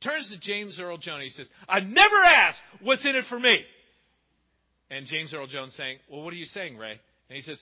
turns 0.02 0.30
to 0.30 0.38
James 0.38 0.80
Earl 0.80 0.98
Jones. 0.98 1.24
He 1.24 1.30
says, 1.30 1.50
I 1.68 1.82
never 1.82 2.16
asked 2.26 2.60
what's 2.82 3.06
in 3.06 3.16
it 3.16 3.26
for 3.30 3.40
me. 3.40 3.64
And 4.94 5.08
James 5.08 5.34
Earl 5.34 5.48
Jones 5.48 5.74
saying, 5.76 5.98
Well, 6.08 6.22
what 6.22 6.34
are 6.34 6.38
you 6.38 6.46
saying, 6.46 6.78
Ray? 6.78 7.00
And 7.30 7.36
he 7.36 7.42
says, 7.42 7.60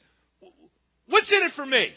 What's 1.08 1.32
in 1.32 1.44
it 1.44 1.52
for 1.56 1.66
me? 1.66 1.88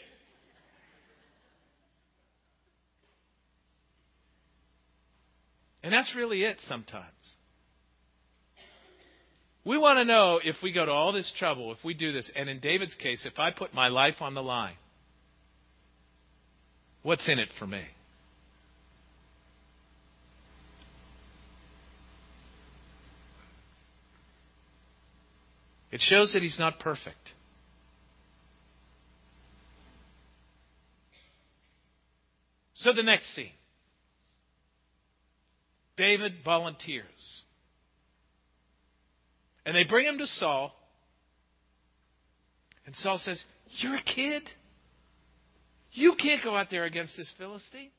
And 5.83 5.93
that's 5.93 6.15
really 6.15 6.43
it 6.43 6.57
sometimes. 6.67 7.05
We 9.65 9.77
want 9.77 9.97
to 9.97 10.05
know 10.05 10.39
if 10.43 10.55
we 10.63 10.71
go 10.71 10.85
to 10.85 10.91
all 10.91 11.11
this 11.11 11.31
trouble, 11.37 11.73
if 11.73 11.83
we 11.83 11.93
do 11.93 12.13
this, 12.13 12.31
and 12.35 12.49
in 12.49 12.59
David's 12.59 12.95
case, 12.95 13.25
if 13.25 13.37
I 13.37 13.51
put 13.51 13.73
my 13.73 13.89
life 13.89 14.21
on 14.21 14.35
the 14.35 14.43
line, 14.43 14.75
what's 17.03 17.27
in 17.29 17.39
it 17.39 17.49
for 17.59 17.67
me? 17.67 17.83
It 25.95 26.01
shows 26.01 26.33
that 26.33 26.41
he's 26.41 26.59
not 26.59 26.77
perfect. 26.79 27.15
So 32.73 32.91
the 32.91 33.01
next 33.01 33.33
scene 33.33 33.53
David 35.95 36.33
volunteers. 36.43 37.43
And 39.65 39.73
they 39.73 39.85
bring 39.85 40.05
him 40.05 40.17
to 40.17 40.27
Saul. 40.27 40.73
And 42.85 42.93
Saul 42.97 43.17
says, 43.17 43.41
You're 43.77 43.95
a 43.95 44.03
kid. 44.03 44.43
You 45.93 46.15
can't 46.21 46.43
go 46.43 46.57
out 46.57 46.67
there 46.69 46.83
against 46.83 47.15
this 47.15 47.31
Philistine. 47.37 47.91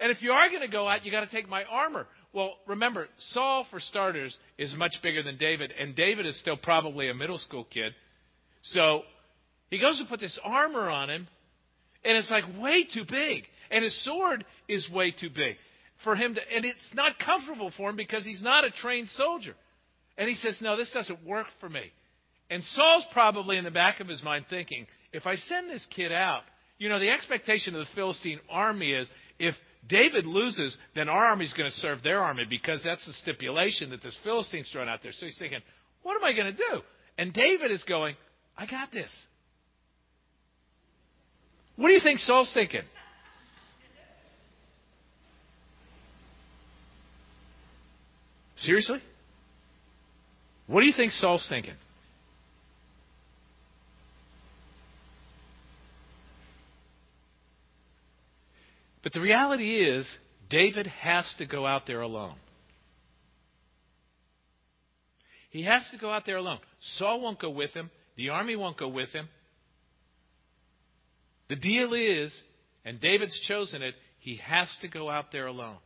And 0.00 0.12
if 0.12 0.20
you 0.20 0.32
are 0.32 0.50
going 0.50 0.60
to 0.60 0.68
go 0.68 0.86
out, 0.86 1.06
you've 1.06 1.12
got 1.12 1.26
to 1.26 1.34
take 1.34 1.48
my 1.48 1.64
armor. 1.64 2.06
Well, 2.36 2.52
remember, 2.66 3.08
Saul, 3.30 3.66
for 3.70 3.80
starters, 3.80 4.36
is 4.58 4.74
much 4.76 4.96
bigger 5.02 5.22
than 5.22 5.38
David, 5.38 5.72
and 5.72 5.96
David 5.96 6.26
is 6.26 6.38
still 6.38 6.58
probably 6.58 7.08
a 7.08 7.14
middle 7.14 7.38
school 7.38 7.64
kid. 7.64 7.94
So 8.60 9.04
he 9.70 9.80
goes 9.80 9.98
to 10.00 10.04
put 10.04 10.20
this 10.20 10.38
armor 10.44 10.90
on 10.90 11.08
him, 11.08 11.28
and 12.04 12.14
it's 12.14 12.30
like 12.30 12.44
way 12.60 12.84
too 12.92 13.04
big. 13.08 13.44
And 13.70 13.82
his 13.82 14.04
sword 14.04 14.44
is 14.68 14.86
way 14.90 15.12
too 15.18 15.30
big 15.34 15.56
for 16.04 16.14
him 16.14 16.34
to, 16.34 16.40
and 16.54 16.66
it's 16.66 16.90
not 16.92 17.18
comfortable 17.18 17.72
for 17.74 17.88
him 17.88 17.96
because 17.96 18.26
he's 18.26 18.42
not 18.42 18.66
a 18.66 18.70
trained 18.70 19.08
soldier. 19.08 19.54
And 20.18 20.28
he 20.28 20.34
says, 20.34 20.58
No, 20.60 20.76
this 20.76 20.90
doesn't 20.92 21.24
work 21.24 21.46
for 21.58 21.70
me. 21.70 21.90
And 22.50 22.62
Saul's 22.62 23.06
probably 23.14 23.56
in 23.56 23.64
the 23.64 23.70
back 23.70 24.00
of 24.00 24.08
his 24.08 24.22
mind 24.22 24.44
thinking, 24.50 24.86
if 25.10 25.26
I 25.26 25.36
send 25.36 25.70
this 25.70 25.86
kid 25.96 26.12
out, 26.12 26.42
you 26.76 26.90
know, 26.90 26.98
the 26.98 27.08
expectation 27.08 27.74
of 27.74 27.80
the 27.80 27.94
Philistine 27.94 28.40
army 28.50 28.92
is 28.92 29.10
if 29.38 29.54
David 29.88 30.26
loses, 30.26 30.76
then 30.94 31.08
our 31.08 31.24
army's 31.24 31.52
going 31.52 31.70
to 31.70 31.76
serve 31.76 32.02
their 32.02 32.20
army 32.20 32.44
because 32.48 32.82
that's 32.84 33.06
the 33.06 33.12
stipulation 33.12 33.90
that 33.90 34.02
this 34.02 34.18
Philistine's 34.24 34.70
thrown 34.70 34.88
out 34.88 35.02
there. 35.02 35.12
So 35.12 35.26
he's 35.26 35.38
thinking, 35.38 35.60
what 36.02 36.16
am 36.16 36.24
I 36.24 36.32
going 36.32 36.52
to 36.52 36.56
do? 36.56 36.82
And 37.18 37.32
David 37.32 37.70
is 37.70 37.82
going, 37.84 38.16
I 38.56 38.66
got 38.66 38.92
this. 38.92 39.10
What 41.76 41.88
do 41.88 41.94
you 41.94 42.00
think 42.02 42.20
Saul's 42.20 42.52
thinking? 42.54 42.82
Seriously? 48.56 48.98
What 50.66 50.80
do 50.80 50.86
you 50.86 50.94
think 50.96 51.12
Saul's 51.12 51.46
thinking? 51.48 51.74
But 59.06 59.12
the 59.12 59.20
reality 59.20 59.84
is, 59.84 60.04
David 60.50 60.88
has 60.88 61.32
to 61.38 61.46
go 61.46 61.64
out 61.64 61.86
there 61.86 62.00
alone. 62.00 62.34
He 65.50 65.62
has 65.62 65.88
to 65.92 65.96
go 65.96 66.10
out 66.10 66.26
there 66.26 66.38
alone. 66.38 66.58
Saul 66.96 67.20
won't 67.20 67.38
go 67.38 67.50
with 67.50 67.70
him. 67.70 67.88
The 68.16 68.30
army 68.30 68.56
won't 68.56 68.76
go 68.76 68.88
with 68.88 69.10
him. 69.10 69.28
The 71.48 71.54
deal 71.54 71.94
is, 71.94 72.36
and 72.84 73.00
David's 73.00 73.38
chosen 73.46 73.80
it, 73.80 73.94
he 74.18 74.40
has 74.42 74.68
to 74.80 74.88
go 74.88 75.08
out 75.08 75.30
there 75.30 75.46
alone. 75.46 75.78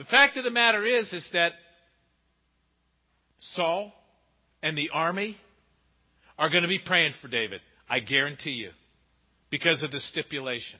The 0.00 0.06
fact 0.06 0.38
of 0.38 0.44
the 0.44 0.50
matter 0.50 0.86
is, 0.86 1.12
is 1.12 1.28
that 1.34 1.52
Saul 3.54 3.92
and 4.62 4.76
the 4.76 4.88
army 4.94 5.36
are 6.38 6.48
going 6.48 6.62
to 6.62 6.68
be 6.68 6.78
praying 6.78 7.12
for 7.20 7.28
David. 7.28 7.60
I 7.86 8.00
guarantee 8.00 8.52
you. 8.52 8.70
Because 9.50 9.82
of 9.82 9.90
the 9.90 10.00
stipulation. 10.00 10.78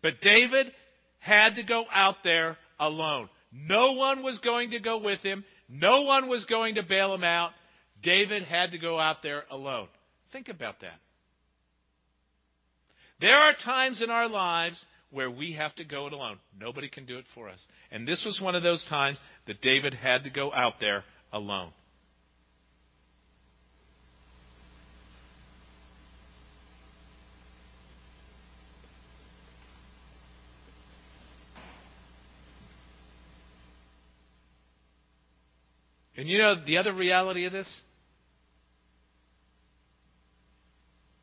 But 0.00 0.20
David 0.20 0.70
had 1.18 1.56
to 1.56 1.64
go 1.64 1.86
out 1.92 2.18
there 2.22 2.56
alone. 2.78 3.28
No 3.52 3.94
one 3.94 4.22
was 4.22 4.38
going 4.38 4.70
to 4.70 4.78
go 4.78 4.98
with 4.98 5.18
him. 5.18 5.44
No 5.68 6.02
one 6.02 6.28
was 6.28 6.44
going 6.44 6.76
to 6.76 6.84
bail 6.84 7.12
him 7.12 7.24
out. 7.24 7.50
David 8.00 8.44
had 8.44 8.70
to 8.70 8.78
go 8.78 9.00
out 9.00 9.24
there 9.24 9.42
alone. 9.50 9.88
Think 10.30 10.48
about 10.48 10.82
that. 10.82 11.00
There 13.20 13.36
are 13.36 13.54
times 13.64 14.00
in 14.00 14.10
our 14.10 14.28
lives 14.28 14.84
where 15.14 15.30
we 15.30 15.52
have 15.52 15.74
to 15.76 15.84
go 15.84 16.08
it 16.08 16.12
alone. 16.12 16.38
Nobody 16.58 16.88
can 16.88 17.06
do 17.06 17.18
it 17.18 17.24
for 17.34 17.48
us. 17.48 17.64
And 17.92 18.06
this 18.06 18.24
was 18.26 18.40
one 18.40 18.56
of 18.56 18.64
those 18.64 18.84
times 18.88 19.18
that 19.46 19.62
David 19.62 19.94
had 19.94 20.24
to 20.24 20.30
go 20.30 20.52
out 20.52 20.74
there 20.80 21.04
alone. 21.32 21.70
And 36.16 36.28
you 36.28 36.38
know 36.38 36.54
the 36.64 36.78
other 36.78 36.92
reality 36.92 37.44
of 37.44 37.52
this? 37.52 37.82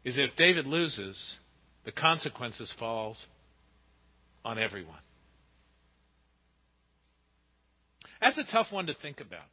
Is 0.03 0.17
if 0.17 0.35
David 0.35 0.65
loses, 0.65 1.37
the 1.85 1.91
consequences 1.91 2.73
falls 2.79 3.27
on 4.43 4.59
everyone. 4.59 4.99
That's 8.19 8.37
a 8.37 8.43
tough 8.51 8.67
one 8.71 8.87
to 8.87 8.93
think 8.93 9.19
about. 9.19 9.45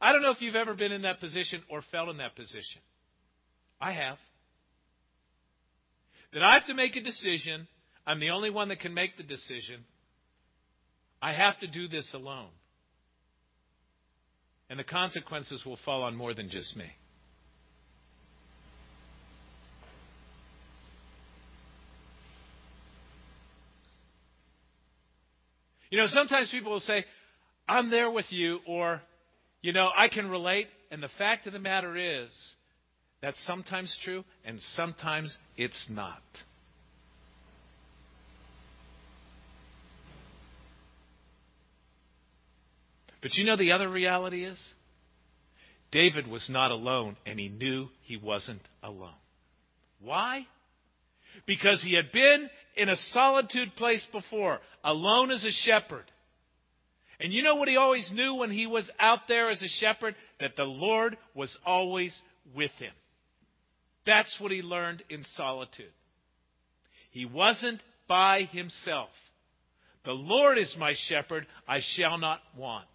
I 0.00 0.12
don't 0.12 0.22
know 0.22 0.30
if 0.30 0.40
you've 0.40 0.56
ever 0.56 0.74
been 0.74 0.90
in 0.90 1.02
that 1.02 1.20
position 1.20 1.62
or 1.68 1.82
felt 1.92 2.08
in 2.08 2.16
that 2.16 2.34
position. 2.34 2.80
I 3.80 3.92
have. 3.92 4.18
That 6.32 6.42
I 6.42 6.54
have 6.54 6.66
to 6.66 6.74
make 6.74 6.96
a 6.96 7.02
decision. 7.02 7.68
I'm 8.06 8.18
the 8.18 8.30
only 8.30 8.50
one 8.50 8.68
that 8.68 8.80
can 8.80 8.94
make 8.94 9.16
the 9.16 9.22
decision. 9.22 9.84
I 11.20 11.32
have 11.32 11.58
to 11.60 11.66
do 11.68 11.86
this 11.88 12.12
alone. 12.14 12.48
And 14.68 14.78
the 14.78 14.84
consequences 14.84 15.64
will 15.64 15.78
fall 15.84 16.02
on 16.02 16.16
more 16.16 16.34
than 16.34 16.48
just 16.48 16.74
me. 16.76 16.86
You 25.92 25.98
know, 25.98 26.06
sometimes 26.06 26.50
people 26.50 26.72
will 26.72 26.80
say, 26.80 27.04
I'm 27.68 27.90
there 27.90 28.10
with 28.10 28.24
you, 28.30 28.60
or, 28.66 29.02
you 29.60 29.74
know, 29.74 29.90
I 29.94 30.08
can 30.08 30.30
relate. 30.30 30.68
And 30.90 31.02
the 31.02 31.10
fact 31.18 31.46
of 31.46 31.52
the 31.52 31.58
matter 31.58 31.94
is, 31.98 32.30
that's 33.20 33.36
sometimes 33.46 33.94
true, 34.02 34.24
and 34.42 34.58
sometimes 34.74 35.36
it's 35.58 35.88
not. 35.90 36.22
But 43.20 43.34
you 43.34 43.44
know 43.44 43.58
the 43.58 43.72
other 43.72 43.88
reality 43.90 44.46
is? 44.46 44.58
David 45.90 46.26
was 46.26 46.48
not 46.48 46.70
alone, 46.70 47.18
and 47.26 47.38
he 47.38 47.50
knew 47.50 47.88
he 48.00 48.16
wasn't 48.16 48.62
alone. 48.82 49.12
Why? 50.00 50.46
Because 51.46 51.82
he 51.82 51.94
had 51.94 52.12
been 52.12 52.48
in 52.76 52.88
a 52.88 52.96
solitude 53.10 53.74
place 53.76 54.06
before, 54.12 54.60
alone 54.84 55.30
as 55.30 55.44
a 55.44 55.50
shepherd. 55.50 56.04
And 57.20 57.32
you 57.32 57.42
know 57.42 57.54
what 57.54 57.68
he 57.68 57.76
always 57.76 58.10
knew 58.12 58.34
when 58.34 58.50
he 58.50 58.66
was 58.66 58.90
out 58.98 59.20
there 59.28 59.50
as 59.50 59.62
a 59.62 59.68
shepherd? 59.68 60.14
That 60.40 60.56
the 60.56 60.64
Lord 60.64 61.16
was 61.34 61.56
always 61.64 62.20
with 62.54 62.72
him. 62.72 62.92
That's 64.04 64.34
what 64.40 64.50
he 64.50 64.62
learned 64.62 65.04
in 65.08 65.24
solitude. 65.36 65.92
He 67.10 67.24
wasn't 67.24 67.80
by 68.08 68.42
himself. 68.50 69.10
The 70.04 70.12
Lord 70.12 70.58
is 70.58 70.74
my 70.78 70.94
shepherd, 71.08 71.46
I 71.68 71.80
shall 71.94 72.18
not 72.18 72.40
want. 72.56 72.86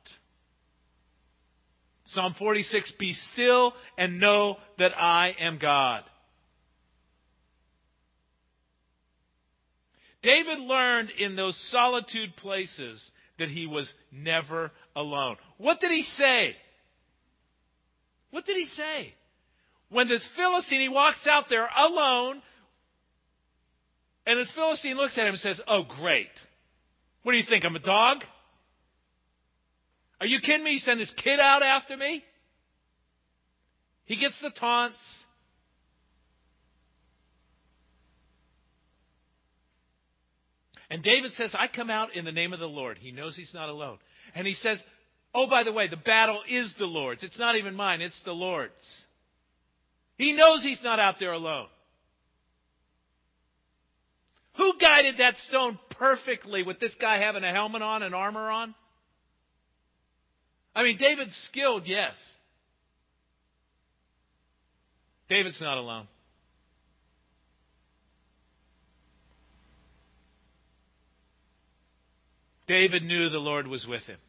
Psalm 2.07 2.35
46 2.37 2.93
Be 2.99 3.13
still 3.33 3.73
and 3.97 4.19
know 4.19 4.57
that 4.77 4.97
I 4.97 5.35
am 5.39 5.57
God. 5.57 6.03
David 10.27 10.59
learned 10.59 11.09
in 11.17 11.37
those 11.37 11.57
solitude 11.71 12.35
places 12.35 13.11
that 13.39 13.47
he 13.47 13.65
was 13.65 13.91
never 14.11 14.71
alone. 14.93 15.37
What 15.57 15.79
did 15.79 15.91
he 15.91 16.03
say? 16.17 16.53
What 18.31 18.45
did 18.45 18.57
he 18.57 18.65
say? 18.65 19.13
When 19.89 20.09
this 20.09 20.27
Philistine, 20.35 20.81
he 20.81 20.89
walks 20.89 21.25
out 21.31 21.45
there 21.49 21.69
alone, 21.73 22.41
and 24.25 24.37
this 24.37 24.51
Philistine 24.53 24.97
looks 24.97 25.17
at 25.17 25.21
him 25.21 25.29
and 25.29 25.39
says, 25.39 25.61
Oh, 25.65 25.83
great. 26.01 26.27
What 27.23 27.31
do 27.31 27.37
you 27.37 27.45
think? 27.47 27.63
I'm 27.63 27.77
a 27.77 27.79
dog? 27.79 28.17
Are 30.19 30.27
you 30.27 30.39
kidding 30.41 30.65
me? 30.65 30.71
You 30.71 30.79
send 30.79 30.99
this 30.99 31.13
kid 31.23 31.39
out 31.39 31.63
after 31.63 31.95
me? 31.95 32.21
He 34.03 34.17
gets 34.17 34.37
the 34.41 34.49
taunts. 34.49 34.99
And 40.89 41.03
David 41.03 41.33
says, 41.33 41.53
I 41.57 41.67
come 41.67 41.89
out 41.89 42.15
in 42.15 42.23
the 42.25 42.31
name 42.31 42.53
of 42.53 42.59
the 42.59 42.65
Lord. 42.65 42.97
He 42.97 43.11
knows 43.11 43.35
he's 43.35 43.53
not 43.53 43.69
alone. 43.69 43.97
And 44.33 44.47
he 44.47 44.53
says, 44.53 44.81
Oh, 45.33 45.47
by 45.49 45.63
the 45.63 45.71
way, 45.71 45.87
the 45.87 45.97
battle 45.97 46.41
is 46.49 46.73
the 46.79 46.85
Lord's. 46.85 47.23
It's 47.23 47.37
not 47.37 47.55
even 47.57 47.75
mine, 47.75 48.01
it's 48.01 48.19
the 48.23 48.31
Lord's. 48.31 49.05
He 50.17 50.33
knows 50.33 50.63
he's 50.63 50.81
not 50.83 50.99
out 50.99 51.15
there 51.19 51.33
alone. 51.33 51.67
Who 54.57 54.73
guided 54.81 55.17
that 55.19 55.35
stone 55.47 55.77
perfectly 55.91 56.63
with 56.63 56.79
this 56.79 56.95
guy 56.99 57.19
having 57.19 57.43
a 57.43 57.51
helmet 57.51 57.83
on 57.83 58.01
and 58.01 58.15
armor 58.15 58.49
on? 58.49 58.73
I 60.73 60.83
mean, 60.83 60.97
David's 60.97 61.35
skilled, 61.49 61.85
yes. 61.85 62.15
David's 65.29 65.61
not 65.61 65.77
alone. 65.77 66.07
David 72.67 73.03
knew 73.03 73.29
the 73.29 73.37
Lord 73.37 73.67
was 73.67 73.85
with 73.87 74.03
him. 74.03 74.19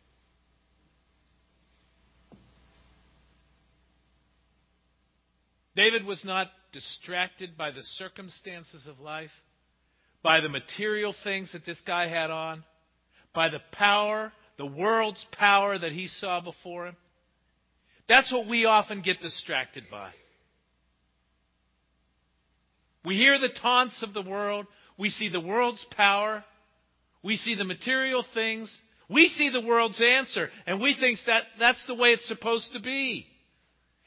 David 5.74 6.05
was 6.05 6.24
not 6.24 6.48
distracted 6.72 7.57
by 7.57 7.70
the 7.70 7.83
circumstances 7.83 8.87
of 8.88 8.98
life, 8.98 9.31
by 10.22 10.40
the 10.40 10.48
material 10.48 11.14
things 11.22 11.53
that 11.53 11.64
this 11.64 11.81
guy 11.87 12.09
had 12.09 12.31
on, 12.31 12.64
by 13.33 13.48
the 13.48 13.61
power, 13.72 14.33
the 14.57 14.66
world's 14.66 15.24
power 15.38 15.79
that 15.79 15.92
he 15.92 16.09
saw 16.09 16.40
before 16.40 16.88
him. 16.88 16.96
That's 18.09 18.33
what 18.33 18.48
we 18.48 18.64
often 18.64 19.03
get 19.03 19.20
distracted 19.20 19.85
by. 19.90 20.11
We 23.05 23.16
hear 23.16 23.38
the 23.38 23.48
taunts 23.62 24.03
of 24.03 24.14
the 24.14 24.22
world. 24.22 24.66
We 24.98 25.11
see 25.11 25.29
the 25.29 25.40
world's 25.40 25.87
power. 25.96 26.44
We 27.29 27.37
see 27.37 27.55
the 27.55 27.64
material 27.64 28.25
things. 28.33 28.75
We 29.11 29.29
see 29.29 29.51
the 29.51 29.61
world's 29.61 30.01
answer, 30.03 30.49
and 30.67 30.81
we 30.81 30.97
think 30.99 31.19
that 31.27 31.43
that's 31.59 31.85
the 31.87 31.95
way 31.95 32.09
it's 32.09 32.27
supposed 32.27 32.73
to 32.73 32.81
be. 32.81 33.27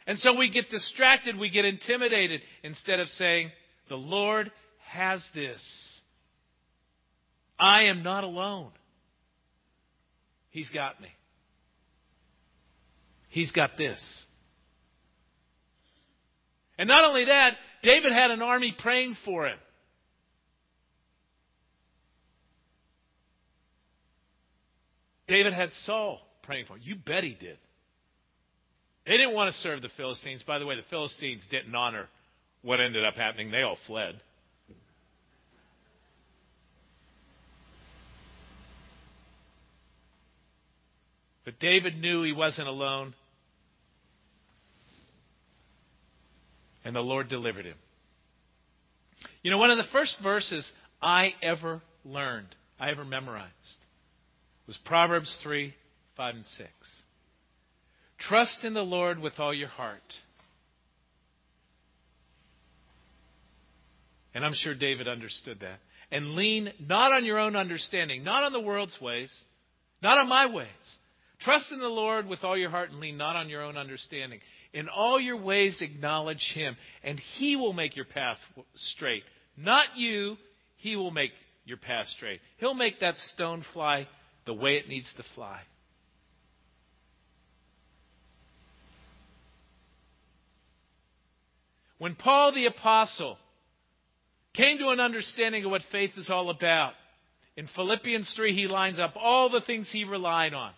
And 0.07 0.17
so 0.17 0.35
we 0.35 0.49
get 0.49 0.71
distracted, 0.71 1.37
we 1.37 1.51
get 1.51 1.63
intimidated, 1.63 2.41
instead 2.63 2.99
of 2.99 3.05
saying, 3.09 3.51
The 3.89 3.95
Lord 3.95 4.51
has 4.87 5.23
this. 5.35 5.61
I 7.59 7.83
am 7.83 8.01
not 8.01 8.23
alone. 8.23 8.71
He's 10.49 10.71
got 10.71 10.99
me. 10.99 11.09
He's 13.29 13.51
got 13.51 13.77
this. 13.77 14.01
And 16.79 16.87
not 16.87 17.05
only 17.05 17.25
that, 17.25 17.53
David 17.83 18.13
had 18.13 18.31
an 18.31 18.41
army 18.41 18.75
praying 18.79 19.15
for 19.23 19.45
him. 19.45 19.59
David 25.27 25.53
had 25.53 25.71
Saul 25.85 26.19
praying 26.43 26.65
for 26.65 26.73
him. 26.73 26.81
You 26.83 26.95
bet 26.95 27.23
he 27.23 27.35
did. 27.39 27.57
They 29.05 29.17
didn't 29.17 29.33
want 29.33 29.53
to 29.53 29.61
serve 29.61 29.81
the 29.81 29.89
Philistines. 29.97 30.43
By 30.45 30.59
the 30.59 30.65
way, 30.65 30.75
the 30.75 30.83
Philistines 30.89 31.45
didn't 31.49 31.73
honor 31.73 32.07
what 32.61 32.79
ended 32.79 33.05
up 33.05 33.15
happening. 33.15 33.51
They 33.51 33.63
all 33.63 33.77
fled. 33.87 34.21
But 41.43 41.59
David 41.59 41.99
knew 41.99 42.23
he 42.23 42.33
wasn't 42.33 42.67
alone. 42.67 43.15
And 46.85 46.95
the 46.95 47.01
Lord 47.01 47.29
delivered 47.29 47.65
him. 47.65 47.77
You 49.43 49.51
know, 49.51 49.57
one 49.57 49.71
of 49.71 49.77
the 49.77 49.83
first 49.91 50.17
verses 50.21 50.69
I 51.01 51.33
ever 51.41 51.81
learned, 52.05 52.47
I 52.79 52.91
ever 52.91 53.03
memorized, 53.03 53.51
was 54.71 54.79
Proverbs 54.85 55.37
3 55.43 55.73
5 56.15 56.35
and 56.35 56.45
6. 56.45 56.69
Trust 58.19 58.59
in 58.63 58.73
the 58.73 58.81
Lord 58.81 59.19
with 59.19 59.33
all 59.37 59.53
your 59.53 59.67
heart. 59.67 59.99
And 64.33 64.45
I'm 64.45 64.53
sure 64.53 64.73
David 64.73 65.09
understood 65.09 65.59
that. 65.59 65.79
And 66.09 66.35
lean 66.35 66.71
not 66.79 67.11
on 67.11 67.25
your 67.25 67.37
own 67.37 67.57
understanding, 67.57 68.23
not 68.23 68.45
on 68.45 68.53
the 68.53 68.61
world's 68.61 68.97
ways, 69.01 69.29
not 70.01 70.17
on 70.17 70.29
my 70.29 70.45
ways. 70.45 70.67
Trust 71.41 71.65
in 71.73 71.81
the 71.81 71.89
Lord 71.89 72.25
with 72.25 72.45
all 72.45 72.57
your 72.57 72.69
heart 72.69 72.91
and 72.91 73.01
lean 73.01 73.17
not 73.17 73.35
on 73.35 73.49
your 73.49 73.63
own 73.63 73.75
understanding. 73.75 74.39
In 74.71 74.87
all 74.87 75.19
your 75.19 75.35
ways 75.35 75.81
acknowledge 75.81 76.49
him, 76.55 76.77
and 77.03 77.19
he 77.37 77.57
will 77.57 77.73
make 77.73 77.97
your 77.97 78.05
path 78.05 78.37
straight. 78.75 79.23
Not 79.57 79.97
you, 79.97 80.37
he 80.77 80.95
will 80.95 81.11
make 81.11 81.31
your 81.65 81.75
path 81.75 82.07
straight. 82.15 82.39
He'll 82.57 82.73
make 82.73 83.01
that 83.01 83.17
stone 83.17 83.65
fly 83.73 84.07
the 84.45 84.53
way 84.53 84.75
it 84.75 84.87
needs 84.87 85.11
to 85.17 85.23
fly. 85.35 85.61
When 91.97 92.15
Paul 92.15 92.51
the 92.53 92.65
Apostle 92.65 93.37
came 94.55 94.79
to 94.79 94.89
an 94.89 94.99
understanding 94.99 95.63
of 95.65 95.71
what 95.71 95.83
faith 95.91 96.11
is 96.17 96.29
all 96.31 96.49
about, 96.49 96.93
in 97.55 97.67
Philippians 97.75 98.33
3, 98.35 98.55
he 98.55 98.67
lines 98.67 98.99
up 98.99 99.13
all 99.15 99.49
the 99.49 99.61
things 99.61 99.89
he 99.91 100.03
relied 100.03 100.53
on. 100.53 100.71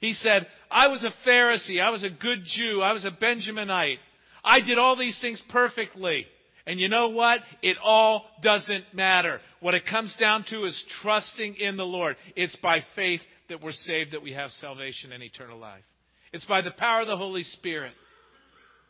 He 0.00 0.12
said, 0.12 0.46
I 0.70 0.88
was 0.88 1.04
a 1.04 1.28
Pharisee. 1.28 1.82
I 1.82 1.90
was 1.90 2.04
a 2.04 2.10
good 2.10 2.38
Jew. 2.44 2.80
I 2.80 2.92
was 2.92 3.04
a 3.04 3.10
Benjaminite. 3.10 3.98
I 4.44 4.60
did 4.60 4.78
all 4.78 4.96
these 4.96 5.18
things 5.20 5.42
perfectly. 5.50 6.26
And 6.68 6.78
you 6.78 6.90
know 6.90 7.08
what? 7.08 7.40
It 7.62 7.78
all 7.82 8.26
doesn't 8.42 8.84
matter. 8.92 9.40
What 9.60 9.72
it 9.72 9.86
comes 9.86 10.14
down 10.20 10.44
to 10.50 10.66
is 10.66 10.84
trusting 11.00 11.56
in 11.56 11.78
the 11.78 11.86
Lord. 11.86 12.16
It's 12.36 12.56
by 12.56 12.80
faith 12.94 13.22
that 13.48 13.62
we're 13.62 13.72
saved, 13.72 14.12
that 14.12 14.20
we 14.20 14.34
have 14.34 14.50
salvation 14.50 15.10
and 15.12 15.22
eternal 15.22 15.58
life. 15.58 15.82
It's 16.30 16.44
by 16.44 16.60
the 16.60 16.70
power 16.70 17.00
of 17.00 17.06
the 17.06 17.16
Holy 17.16 17.42
Spirit. 17.42 17.94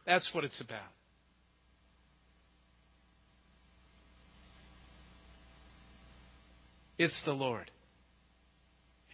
That's 0.06 0.28
what 0.32 0.42
it's 0.42 0.60
about. 0.60 0.90
It's 6.98 7.22
the 7.24 7.32
Lord. 7.32 7.70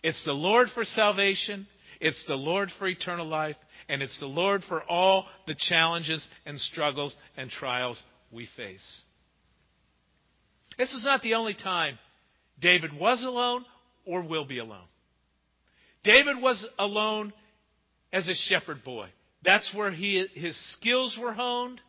It's 0.02 0.24
the 0.24 0.32
Lord 0.32 0.68
for 0.72 0.84
salvation. 0.84 1.66
It's 2.00 2.24
the 2.26 2.32
Lord 2.32 2.70
for 2.78 2.86
eternal 2.88 3.28
life. 3.28 3.56
And 3.90 4.00
it's 4.00 4.18
the 4.20 4.26
Lord 4.26 4.62
for 4.66 4.82
all 4.84 5.26
the 5.46 5.54
challenges 5.68 6.26
and 6.46 6.58
struggles 6.58 7.14
and 7.36 7.50
trials 7.50 8.02
we 8.34 8.48
face. 8.56 9.02
This 10.76 10.92
is 10.92 11.04
not 11.04 11.22
the 11.22 11.34
only 11.34 11.54
time 11.54 11.98
David 12.60 12.92
was 12.92 13.22
alone 13.22 13.64
or 14.04 14.22
will 14.22 14.44
be 14.44 14.58
alone. 14.58 14.86
David 16.02 16.40
was 16.40 16.66
alone 16.78 17.32
as 18.12 18.28
a 18.28 18.34
shepherd 18.34 18.84
boy. 18.84 19.08
That's 19.44 19.70
where 19.74 19.90
he, 19.90 20.26
his 20.34 20.56
skills 20.72 21.18
were 21.20 21.32
honed. 21.32 21.80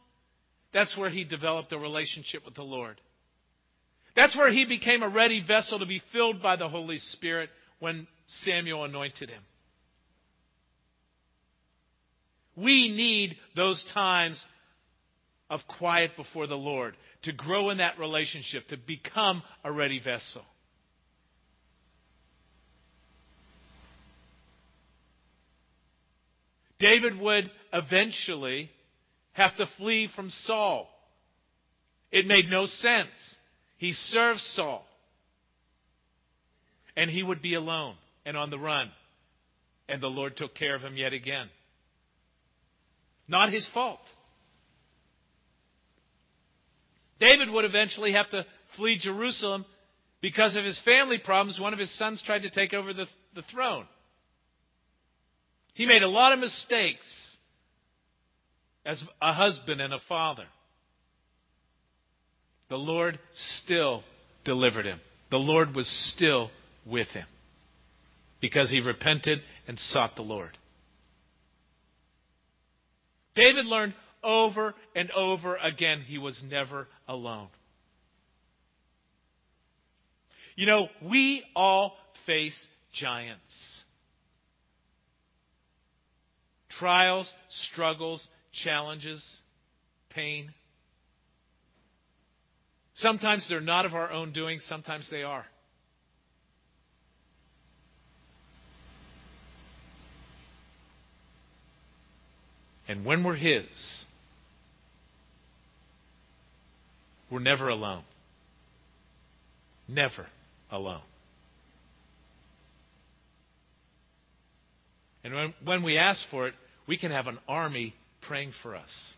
That's 0.73 0.95
where 0.97 1.09
he 1.09 1.23
developed 1.23 1.71
a 1.71 1.79
relationship 1.79 2.45
with 2.45 2.55
the 2.55 2.63
Lord. 2.63 2.99
That's 4.15 4.37
where 4.37 4.51
he 4.51 4.65
became 4.65 5.03
a 5.03 5.09
ready 5.09 5.43
vessel 5.45 5.79
to 5.79 5.85
be 5.85 6.01
filled 6.11 6.41
by 6.41 6.55
the 6.55 6.69
Holy 6.69 6.97
Spirit 6.97 7.49
when 7.79 8.07
Samuel 8.43 8.85
anointed 8.85 9.29
him. 9.29 9.41
We 12.55 12.89
need 12.89 13.35
those 13.55 13.83
times 13.93 14.43
of 15.49 15.59
quiet 15.77 16.15
before 16.15 16.47
the 16.47 16.55
Lord 16.55 16.95
to 17.23 17.31
grow 17.31 17.69
in 17.69 17.77
that 17.77 17.99
relationship, 17.99 18.67
to 18.69 18.77
become 18.77 19.43
a 19.63 19.71
ready 19.71 19.99
vessel. 19.99 20.43
David 26.79 27.19
would 27.19 27.49
eventually 27.71 28.69
have 29.33 29.55
to 29.57 29.67
flee 29.77 30.09
from 30.15 30.29
Saul. 30.29 30.89
It 32.11 32.27
made 32.27 32.45
no 32.49 32.65
sense. 32.65 33.09
He 33.77 33.93
served 33.93 34.39
Saul. 34.39 34.85
And 36.97 37.09
he 37.09 37.23
would 37.23 37.41
be 37.41 37.53
alone 37.53 37.95
and 38.25 38.37
on 38.37 38.49
the 38.49 38.59
run. 38.59 38.89
And 39.87 40.01
the 40.01 40.07
Lord 40.07 40.37
took 40.37 40.55
care 40.55 40.75
of 40.75 40.81
him 40.81 40.97
yet 40.97 41.13
again. 41.13 41.49
Not 43.27 43.51
his 43.51 43.67
fault. 43.73 43.99
David 47.19 47.49
would 47.49 47.65
eventually 47.65 48.13
have 48.13 48.29
to 48.31 48.45
flee 48.75 48.99
Jerusalem 48.99 49.65
because 50.21 50.55
of 50.55 50.65
his 50.65 50.79
family 50.83 51.17
problems. 51.17 51.59
One 51.59 51.73
of 51.73 51.79
his 51.79 51.95
sons 51.97 52.21
tried 52.25 52.43
to 52.43 52.49
take 52.49 52.73
over 52.73 52.93
the, 52.93 53.05
the 53.35 53.43
throne. 53.43 53.85
He 55.73 55.85
made 55.85 56.03
a 56.03 56.09
lot 56.09 56.33
of 56.33 56.39
mistakes 56.39 57.37
as 58.85 59.03
a 59.21 59.33
husband 59.33 59.81
and 59.81 59.93
a 59.93 59.99
father 60.07 60.45
the 62.69 62.77
Lord 62.77 63.19
still 63.61 64.03
delivered 64.43 64.85
him. 64.85 64.99
The 65.31 65.37
Lord 65.37 65.75
was 65.75 65.87
still 66.15 66.49
with 66.85 67.07
him 67.09 67.25
because 68.41 68.69
he 68.69 68.79
repented 68.79 69.39
and 69.67 69.77
sought 69.79 70.15
the 70.15 70.21
Lord. 70.21 70.57
David 73.35 73.65
learned 73.65 73.93
over 74.25 74.73
and 74.95 75.11
over 75.11 75.55
again 75.57 76.01
he 76.01 76.17
was 76.17 76.41
never 76.49 76.87
alone. 77.07 77.47
You 80.55 80.65
know, 80.65 80.87
we 81.03 81.43
all 81.55 81.93
face 82.25 82.67
giants. 82.93 83.83
Trials, 86.79 87.31
struggles, 87.71 88.25
challenges, 88.51 89.23
pain. 90.09 90.53
Sometimes 92.95 93.45
they're 93.49 93.61
not 93.61 93.85
of 93.85 93.93
our 93.93 94.11
own 94.11 94.31
doing, 94.31 94.59
sometimes 94.67 95.07
they 95.11 95.23
are. 95.23 95.45
And 102.87 103.05
when 103.05 103.23
we're 103.23 103.35
His, 103.35 103.65
we're 107.29 107.39
never 107.39 107.69
alone. 107.69 108.03
Never 109.87 110.27
alone. 110.71 111.01
And 115.23 115.33
when, 115.33 115.53
when 115.63 115.83
we 115.83 115.97
ask 115.97 116.21
for 116.29 116.47
it, 116.47 116.53
we 116.87 116.97
can 116.97 117.11
have 117.11 117.27
an 117.27 117.39
army 117.47 117.95
praying 118.21 118.51
for 118.61 118.75
us. 118.75 119.15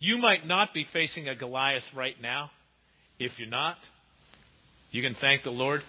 You 0.00 0.18
might 0.18 0.46
not 0.46 0.72
be 0.72 0.86
facing 0.92 1.28
a 1.28 1.34
Goliath 1.34 1.82
right 1.94 2.14
now. 2.20 2.50
If 3.18 3.32
you're 3.38 3.48
not, 3.48 3.76
you 4.90 5.02
can 5.02 5.16
thank 5.20 5.42
the 5.42 5.50
Lord 5.50 5.82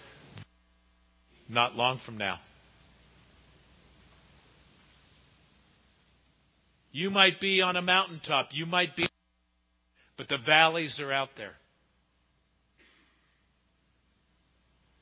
not 1.48 1.74
long 1.74 2.00
from 2.04 2.18
now. 2.18 2.38
You 6.92 7.10
might 7.10 7.40
be 7.40 7.62
on 7.62 7.76
a 7.76 7.82
mountaintop. 7.82 8.48
You 8.52 8.66
might 8.66 8.96
be, 8.96 9.06
but 10.16 10.28
the 10.28 10.38
valleys 10.44 10.98
are 11.00 11.12
out 11.12 11.30
there. 11.36 11.52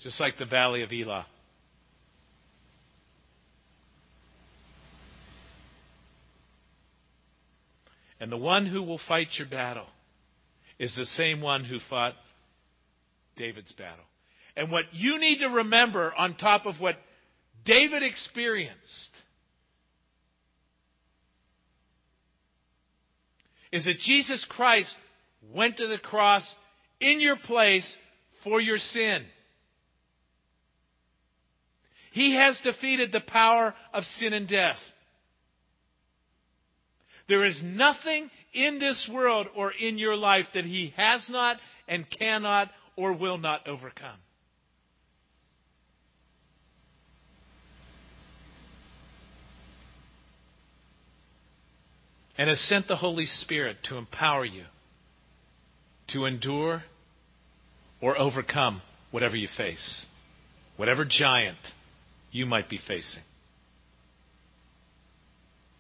Just 0.01 0.21
like 0.21 0.39
the 0.39 0.45
valley 0.45 0.83
of 0.83 0.93
Elah. 0.93 1.27
And 8.21 8.31
the 8.33 8.37
one 8.37 8.67
who 8.67 8.83
will 8.83 9.01
fight 9.09 9.29
your 9.39 9.49
battle 9.49 9.87
is 10.79 10.95
the 10.97 11.05
same 11.05 11.41
one 11.41 11.65
who 11.65 11.79
fought 11.89 12.15
David's 13.37 13.73
battle. 13.73 14.05
And 14.57 14.71
what 14.73 14.85
you 14.93 15.19
need 15.19 15.39
to 15.39 15.49
remember 15.49 16.13
on 16.17 16.37
top 16.37 16.67
of 16.67 16.81
what 16.81 16.97
David 17.65 18.03
experienced 18.03 19.11
is 23.73 23.85
that 23.85 23.99
Jesus 23.99 24.45
Christ 24.49 24.95
went 25.53 25.77
to 25.77 25.87
the 25.87 25.99
cross 25.99 26.55
in 27.01 27.21
your 27.21 27.37
place 27.37 27.97
for 28.45 28.61
your 28.61 28.79
sin. 28.79 29.25
He 32.13 32.35
has 32.35 32.59
defeated 32.65 33.13
the 33.13 33.21
power 33.21 33.75
of 33.93 34.03
sin 34.05 34.33
and 34.33 34.49
death. 34.49 34.79
There 37.29 37.45
is 37.45 37.61
nothing 37.63 38.31
in 38.55 38.79
this 38.79 39.09
world 39.13 39.49
or 39.55 39.71
in 39.71 39.99
your 39.99 40.17
life 40.17 40.47
that 40.55 40.65
He 40.65 40.95
has 40.97 41.27
not 41.29 41.59
and 41.87 42.07
cannot 42.11 42.71
or 42.97 43.13
will 43.13 43.39
not 43.39 43.69
overcome. 43.69 44.19
And 52.39 52.49
has 52.49 52.61
sent 52.61 52.87
the 52.87 52.97
Holy 52.97 53.27
Spirit 53.27 53.79
to 53.85 53.97
empower 53.97 54.45
you 54.45 54.65
to 56.09 56.25
endure 56.25 56.85
or 58.01 58.19
overcome 58.19 58.81
whatever 59.11 59.37
you 59.37 59.49
face, 59.57 60.07
whatever 60.77 61.05
giant 61.05 61.59
you 62.31 62.47
might 62.47 62.69
be 62.69 62.79
facing. 62.79 63.23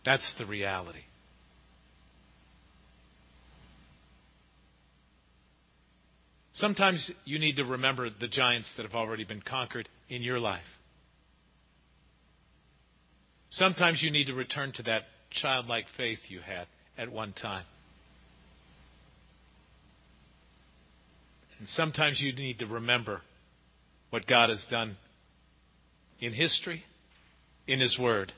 That's 0.04 0.34
the 0.38 0.46
reality. 0.46 1.00
Sometimes 6.52 7.08
you 7.24 7.38
need 7.38 7.56
to 7.56 7.64
remember 7.64 8.08
the 8.10 8.26
giants 8.26 8.72
that 8.76 8.84
have 8.84 8.94
already 8.94 9.22
been 9.22 9.42
conquered 9.42 9.88
in 10.08 10.22
your 10.22 10.40
life. 10.40 10.60
Sometimes 13.50 14.02
you 14.02 14.10
need 14.10 14.26
to 14.26 14.34
return 14.34 14.72
to 14.74 14.82
that 14.84 15.02
childlike 15.30 15.86
faith 15.96 16.18
you 16.28 16.40
had 16.40 16.66
at 16.96 17.12
one 17.12 17.32
time. 17.32 17.64
And 21.58 21.68
sometimes 21.68 22.20
you 22.20 22.32
need 22.32 22.60
to 22.60 22.66
remember 22.66 23.20
what 24.10 24.26
God 24.26 24.48
has 24.48 24.64
done 24.70 24.96
in 26.20 26.32
history, 26.32 26.84
in 27.66 27.80
His 27.80 27.98
Word, 27.98 28.32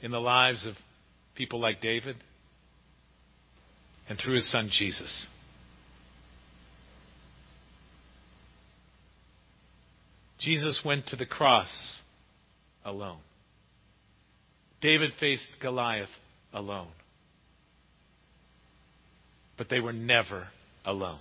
in 0.00 0.10
the 0.10 0.20
lives 0.20 0.66
of 0.66 0.74
people 1.34 1.60
like 1.60 1.80
David, 1.80 2.16
and 4.08 4.18
through 4.18 4.34
His 4.34 4.50
Son 4.50 4.68
Jesus. 4.70 5.28
Jesus 10.38 10.82
went 10.84 11.06
to 11.06 11.16
the 11.16 11.26
cross 11.26 12.00
alone. 12.84 13.20
David 14.82 15.12
faced 15.18 15.46
Goliath 15.60 16.08
alone. 16.52 16.88
But 19.56 19.68
they 19.70 19.80
were 19.80 19.92
never 19.92 20.48
alone. 20.84 21.20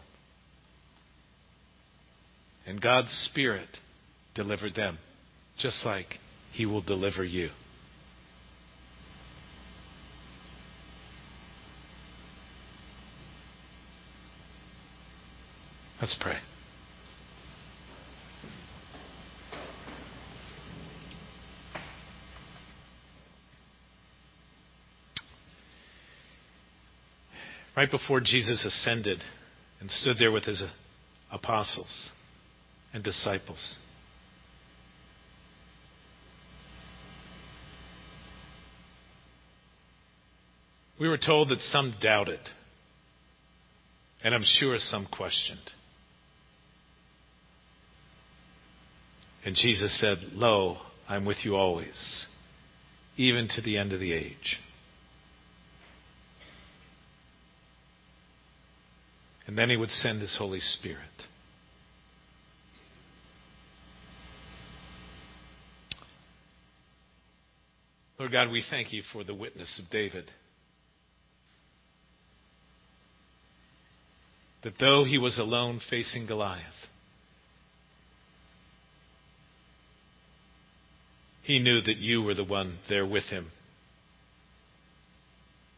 And 2.66 2.82
God's 2.82 3.12
Spirit 3.30 3.70
delivered 4.34 4.74
them, 4.76 4.98
just 5.60 5.86
like 5.86 6.08
He 6.52 6.66
will 6.66 6.82
deliver 6.82 7.24
you. 7.24 7.50
Let's 16.02 16.18
pray. 16.20 16.38
Right 27.82 27.90
before 27.90 28.20
Jesus 28.20 28.64
ascended 28.64 29.18
and 29.80 29.90
stood 29.90 30.16
there 30.20 30.32
with 30.32 30.44
his 30.44 30.62
uh, 30.62 30.70
apostles 31.32 32.12
and 32.94 33.04
disciples. 33.04 33.80
We 41.00 41.10
were 41.10 41.18
told 41.18 41.50
that 41.50 41.58
some 41.58 41.96
doubted, 42.00 42.42
and 44.24 44.36
I'm 44.36 44.46
sure 44.46 44.78
some 44.78 45.08
questioned. 45.12 45.72
And 49.44 49.56
Jesus 49.56 50.00
said, 50.00 50.20
Lo, 50.34 50.78
I'm 51.10 51.26
with 51.26 51.38
you 51.44 51.56
always, 51.56 52.28
even 53.18 53.48
to 53.56 53.62
the 53.62 53.80
end 53.80 53.92
of 53.92 54.00
the 54.00 54.14
age. 54.14 54.60
And 59.52 59.58
then 59.58 59.70
he 59.70 59.76
would 59.76 59.92
send 59.92 60.22
his 60.22 60.38
Holy 60.38 60.62
Spirit. 60.62 60.98
Lord 68.18 68.32
God, 68.32 68.50
we 68.50 68.64
thank 68.70 68.94
you 68.94 69.02
for 69.12 69.26
the 69.26 69.36
witness 69.36 69.78
of 69.78 69.92
David. 69.92 70.32
That 74.64 74.76
though 74.80 75.04
he 75.04 75.18
was 75.18 75.38
alone 75.38 75.82
facing 75.90 76.28
Goliath, 76.28 76.64
he 81.44 81.60
knew 81.60 81.82
that 81.82 81.98
you 81.98 82.22
were 82.22 82.36
the 82.36 82.46
one 82.46 82.80
there 82.88 83.06
with 83.06 83.26
him 83.26 83.52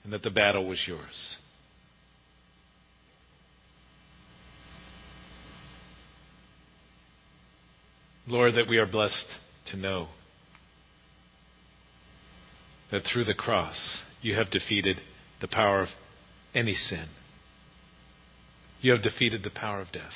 and 0.03 0.13
that 0.13 0.21
the 0.21 0.29
battle 0.29 0.67
was 0.67 0.83
yours. 0.87 1.37
Lord, 8.27 8.55
that 8.55 8.69
we 8.69 8.77
are 8.77 8.85
blessed 8.85 9.25
to 9.71 9.77
know 9.77 10.07
that 12.91 13.01
through 13.11 13.25
the 13.25 13.33
cross 13.33 14.03
you 14.21 14.35
have 14.35 14.49
defeated 14.49 14.97
the 15.41 15.47
power 15.47 15.81
of 15.81 15.87
any 16.55 16.73
sin. 16.73 17.07
You 18.81 18.91
have 18.91 19.01
defeated 19.01 19.43
the 19.43 19.49
power 19.49 19.81
of 19.81 19.91
death. 19.91 20.13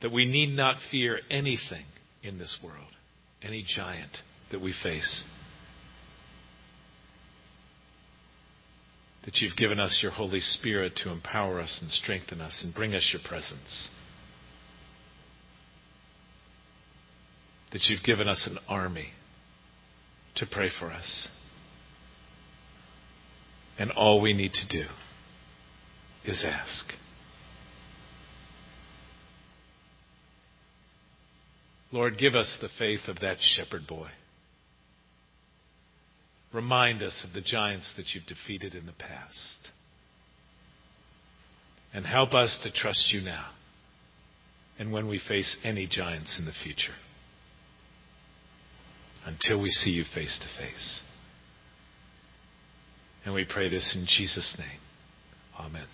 That 0.00 0.12
we 0.12 0.24
need 0.24 0.56
not 0.56 0.76
fear 0.90 1.20
anything 1.30 1.84
in 2.22 2.38
this 2.38 2.58
world, 2.62 2.92
any 3.42 3.64
giant 3.66 4.18
that 4.50 4.60
we 4.60 4.74
face. 4.82 5.24
That 9.24 9.36
you've 9.36 9.56
given 9.56 9.78
us 9.78 10.00
your 10.02 10.12
Holy 10.12 10.40
Spirit 10.40 10.94
to 11.04 11.10
empower 11.10 11.60
us 11.60 11.78
and 11.80 11.90
strengthen 11.90 12.40
us 12.40 12.62
and 12.64 12.74
bring 12.74 12.94
us 12.94 13.10
your 13.12 13.22
presence. 13.24 13.90
That 17.72 17.86
you've 17.88 18.02
given 18.04 18.28
us 18.28 18.46
an 18.50 18.58
army 18.68 19.08
to 20.36 20.46
pray 20.46 20.68
for 20.78 20.90
us. 20.90 21.28
And 23.78 23.90
all 23.90 24.20
we 24.20 24.34
need 24.34 24.52
to 24.52 24.68
do 24.68 24.86
is 26.24 26.44
ask. 26.46 26.92
Lord, 31.90 32.18
give 32.18 32.34
us 32.34 32.58
the 32.60 32.68
faith 32.78 33.08
of 33.08 33.20
that 33.20 33.38
shepherd 33.40 33.86
boy. 33.86 34.08
Remind 36.52 37.02
us 37.02 37.24
of 37.26 37.34
the 37.34 37.40
giants 37.40 37.92
that 37.96 38.06
you've 38.14 38.26
defeated 38.26 38.74
in 38.74 38.86
the 38.86 38.92
past. 38.92 39.70
And 41.94 42.06
help 42.06 42.32
us 42.32 42.58
to 42.62 42.72
trust 42.72 43.12
you 43.12 43.22
now 43.22 43.50
and 44.78 44.92
when 44.92 45.06
we 45.06 45.20
face 45.26 45.56
any 45.64 45.86
giants 45.86 46.38
in 46.38 46.46
the 46.46 46.52
future 46.64 46.94
until 49.26 49.60
we 49.60 49.70
see 49.70 49.90
you 49.90 50.04
face 50.14 50.38
to 50.40 50.62
face. 50.62 51.00
And 53.24 53.34
we 53.34 53.44
pray 53.44 53.68
this 53.68 53.96
in 53.96 54.04
Jesus' 54.06 54.56
name. 54.58 54.80
Amen. 55.58 55.86